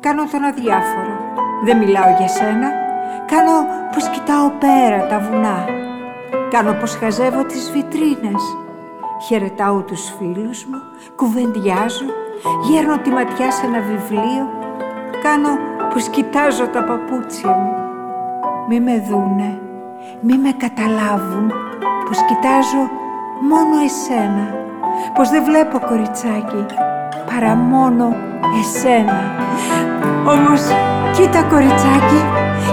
Κάνω 0.00 0.24
τον 0.30 0.44
αδιάφορο. 0.44 1.17
Δεν 1.64 1.76
μιλάω 1.76 2.14
για 2.18 2.28
σένα, 2.28 2.86
Κάνω 3.32 3.66
πως 3.92 4.08
κοιτάω 4.08 4.50
πέρα 4.50 5.06
τα 5.06 5.18
βουνά. 5.18 5.64
Κάνω 6.50 6.72
πως 6.72 6.94
χαζεύω 6.94 7.44
τις 7.44 7.70
βιτρίνες. 7.70 8.42
Χαιρετάω 9.26 9.80
τους 9.82 10.12
φίλους 10.18 10.64
μου, 10.64 10.78
κουβεντιάζω, 11.16 12.06
γέρνω 12.68 12.98
τη 12.98 13.10
ματιά 13.10 13.50
σε 13.50 13.66
ένα 13.66 13.80
βιβλίο. 13.80 14.44
Κάνω 15.22 15.48
πως 15.92 16.08
κοιτάζω 16.08 16.66
τα 16.66 16.84
παπούτσια 16.84 17.50
μου. 17.50 17.72
Μη 18.68 18.80
με 18.80 19.04
δούνε, 19.08 19.60
μη 20.20 20.38
με 20.38 20.52
καταλάβουν, 20.52 21.52
πως 22.06 22.18
κοιτάζω 22.28 22.82
μόνο 23.50 23.82
εσένα. 23.84 24.46
Πως 25.14 25.28
δεν 25.28 25.44
βλέπω 25.44 25.78
κοριτσάκι, 25.78 26.64
παρά 27.26 27.54
μόνο 27.54 28.16
εσένα. 28.60 29.20
Όμως, 30.34 30.60
κοίτα 31.12 31.42
κοριτσάκι, 31.42 32.20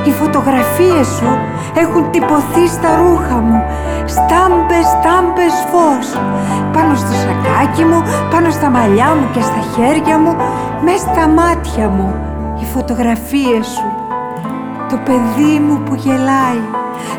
οι 0.06 0.12
φωτογραφίες 0.12 1.08
σου 1.08 1.30
έχουν 1.76 2.12
τυπωθεί 2.12 2.68
στα 2.68 2.90
ρούχα 3.02 3.36
μου. 3.36 3.64
Στάμπες, 4.06 4.86
στάμπες 4.96 5.56
φως. 5.72 6.08
Πάνω 6.74 6.96
στο 6.96 7.14
σακάκι 7.24 7.84
μου, 7.84 8.04
πάνω 8.32 8.50
στα 8.50 8.70
μαλλιά 8.70 9.10
μου 9.16 9.28
και 9.34 9.42
στα 9.42 9.62
χέρια 9.74 10.18
μου, 10.18 10.36
μέσα 10.84 10.98
στα 10.98 11.28
μάτια 11.28 11.88
μου. 11.90 12.14
Οι 12.60 12.66
φωτογραφίες 12.66 13.66
σου. 13.66 13.88
Το 14.90 14.98
παιδί 15.06 15.60
μου 15.60 15.82
που 15.86 15.96
γελάει. 15.96 16.62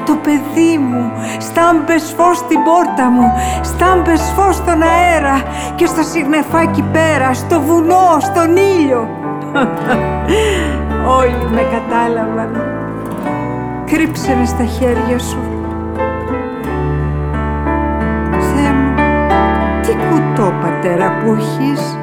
Το 0.07 0.15
παιδί 0.15 0.79
μου, 0.79 1.13
στάμπες 1.39 2.15
φως 2.17 2.37
στην 2.37 2.59
πόρτα 2.63 3.11
μου, 3.11 3.33
στάμπες 3.63 4.33
φως 4.37 4.57
στον 4.57 4.83
αέρα 4.83 5.43
και 5.75 5.87
στο 5.87 6.03
συγνεφάκι 6.03 6.83
πέρα, 6.83 7.35
στο 7.35 7.61
βουνό, 7.61 8.17
στον 8.21 8.57
ήλιο. 8.57 9.16
Όλοι 11.19 11.47
με 11.53 11.61
κατάλαβαν. 11.61 12.63
Κρύψε 13.85 14.37
με 14.37 14.47
στα 14.47 14.65
χέρια 14.65 15.19
σου. 15.19 15.39
Θεέ 18.31 18.73
μου, 18.73 18.95
τι 19.83 19.93
κουτό 19.93 20.53
πατέρα 20.61 21.13
που 21.23 21.37
έχεις; 21.39 21.97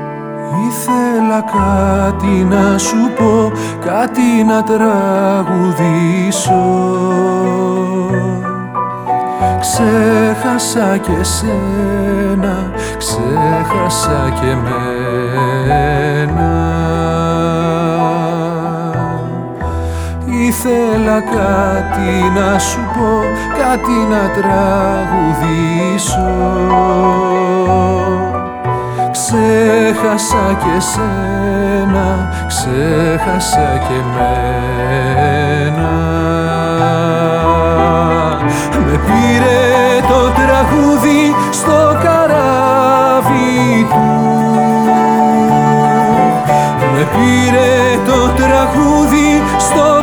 Ήθελα 0.68 1.42
κάτι 1.42 2.34
να 2.56 2.78
σου 2.78 3.12
πω, 3.18 3.52
κάτι 3.86 4.44
να 4.48 4.64
τραγουδήσω 4.64 5.74
Ξέχασα 9.60 10.98
και 10.98 11.24
σένα, 11.24 12.72
ξέχασα 12.98 14.34
και 14.42 14.56
μένα 15.68 16.63
Ήθελα 20.56 21.20
κάτι 21.20 22.12
να 22.36 22.60
σου 22.60 22.80
πω, 22.94 23.24
κάτι 23.58 23.98
να 24.10 24.30
τραγουδήσω. 24.30 25.52
Ξέχασα 29.12 30.58
και 30.64 30.80
σένα, 30.80 32.30
ξέχασα 32.48 33.82
και 33.88 34.00
μένα 34.16 35.92
Με 38.86 38.96
πήρε 39.06 39.64
το 40.08 40.22
τραγούδι 40.30 41.36
στο 41.52 41.98
καράβι 42.04 43.88
του. 43.90 44.08
Με 46.94 47.08
πήρε 47.14 47.74
το 48.06 48.20
τραγούδι 48.28 49.42
στο 49.58 50.03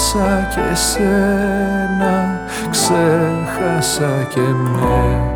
Ξέχασα 0.00 0.48
και 0.54 0.74
σένα, 0.74 2.40
ξέχασα 2.70 4.26
και 4.28 4.40
με 4.40 5.29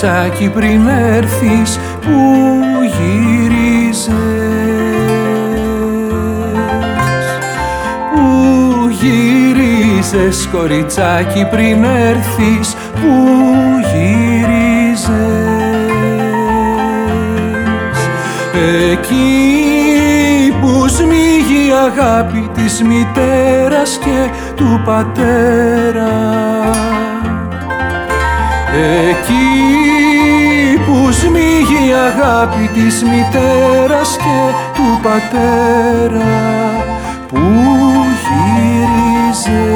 γύριζες 0.00 0.08
κοριτσάκι 0.08 0.48
πριν 0.48 0.88
έρθεις 0.88 1.78
Πού 2.00 2.16
γύριζες. 2.82 4.14
Πού 8.14 8.88
γύριζες 8.88 10.48
κοριτσάκι 10.52 11.46
πριν 11.50 11.84
έρθεις 11.84 12.76
Πού 12.94 13.12
γύριζες. 13.92 15.10
Εκεί 18.92 20.54
που 20.60 20.88
σμίγει 20.88 21.68
η 21.68 21.72
αγάπη 21.86 22.50
της 22.54 22.82
μητέρας 22.82 23.98
και 24.04 24.30
του 24.56 24.82
πατέρα. 24.84 26.10
Εκεί 28.72 29.89
που 31.10 31.16
σμίγει 31.16 31.88
η 31.88 31.92
αγάπη 31.92 32.70
της 32.74 33.02
μητέρας 33.02 34.16
και 34.16 34.52
του 34.74 35.00
πατέρα 35.02 36.24
που 37.28 37.38
γύριζε 38.22 39.70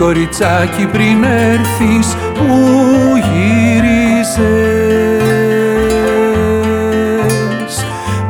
κοριτσάκι 0.00 0.86
πριν 0.92 1.24
έρθεις 1.24 2.16
που 2.34 2.46
γύρισες. 3.32 4.44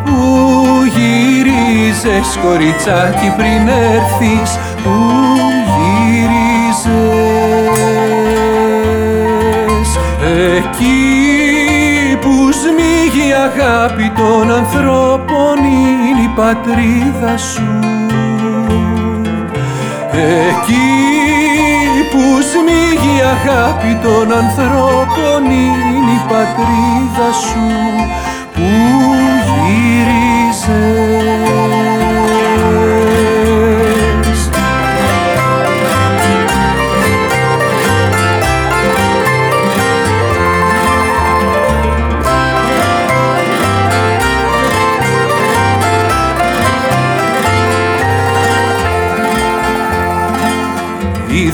Που 0.05 0.19
γύρισες 0.95 2.39
κοριτσάκι 2.43 3.33
πριν 3.37 3.69
έρθεις 3.69 4.59
που 4.83 4.95
γύρισες. 5.73 6.29
Εκεί 10.57 11.07
που 12.21 12.33
σμίγει 12.53 13.29
η 13.29 13.33
αγάπη 13.33 14.13
των 14.17 14.53
ανθρώπων 14.55 15.57
είναι 15.57 16.23
η 16.23 16.33
πατρίδα 16.35 17.37
σου. 17.37 17.79
Εκεί 20.13 21.11
που 22.11 22.23
σμίγει 22.51 23.17
η 23.17 23.23
αγάπη 23.35 23.93
των 24.03 24.33
ανθρώπων 24.43 25.45
είναι 25.45 26.13
η 26.19 26.23
πατρίδα 26.29 27.31
σου 27.45 27.69
που 28.55 28.71
γύριζες 29.47 31.00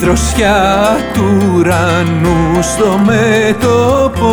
δροσιά 0.07 0.97
του 1.15 1.53
ουρανού 1.55 2.63
στο 2.63 3.01
μέτωπο 3.05 4.29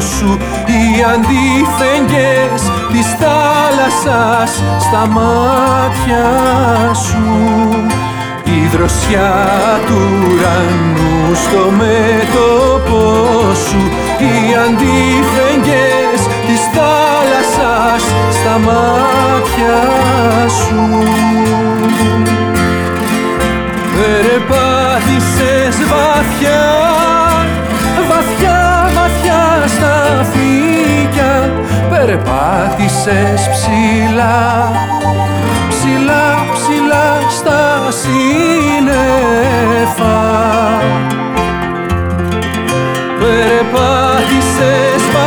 σου. 0.00 0.38
Οι 0.66 1.02
αντίφεγγες 1.14 2.62
της 2.92 3.06
θάλασσας 3.20 4.62
στα 4.78 5.06
μάτια 5.06 6.24
σου. 6.94 7.24
Η 8.44 8.66
δροσιά 8.76 9.34
του 9.86 9.98
ουρανού 10.20 11.34
στο 11.34 11.70
μέτωπο 11.70 13.00
σου. 13.54 13.80
Οι 14.18 14.54
αντίφεγγες 14.66 16.20
της 16.46 16.60
θάλασσας 16.74 18.02
στα 18.30 18.58
μάτια 18.58 19.78
σου 20.48 21.08
Περπάτησες 24.08 25.76
βαθιά, 25.90 26.66
βαθιά, 28.08 28.90
βαθιά 28.94 29.42
στα 29.66 29.96
φύκια 30.32 31.50
Περπάτησες 31.90 33.40
ψηλά, 33.50 34.70
ψηλά, 35.68 36.26
ψηλά 36.52 37.06
στα 37.30 37.88
σύννεφα. 38.00 39.36
Περπάτησες 43.20 45.02
βαθιά, 45.12 45.17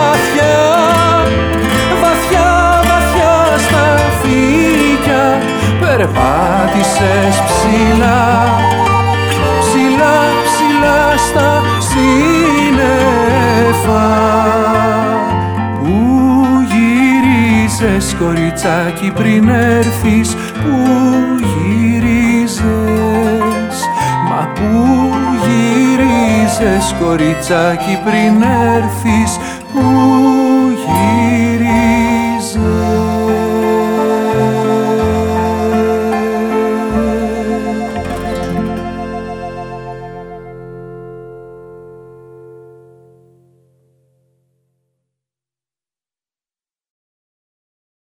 Περπάτησες 5.92 7.36
ψηλά, 7.46 8.24
ψηλά, 9.60 10.18
ψηλά 10.44 11.18
στα 11.18 11.62
σύννεφα. 11.80 13.30
Πού 15.80 15.96
γυρίζες 16.72 18.16
κοριτσάκι 18.20 19.12
πριν 19.16 19.50
έρθεις 19.50 20.36
Πού 20.64 20.76
γυρίζες. 21.38 22.62
Μα 24.30 24.42
πού 24.56 24.70
γυρίζες 25.44 26.96
κοριτσάκι 27.00 28.00
πριν 28.06 28.42
έρθεις 28.42 29.38
Πού 29.74 29.82
γυρίζες 30.68 31.31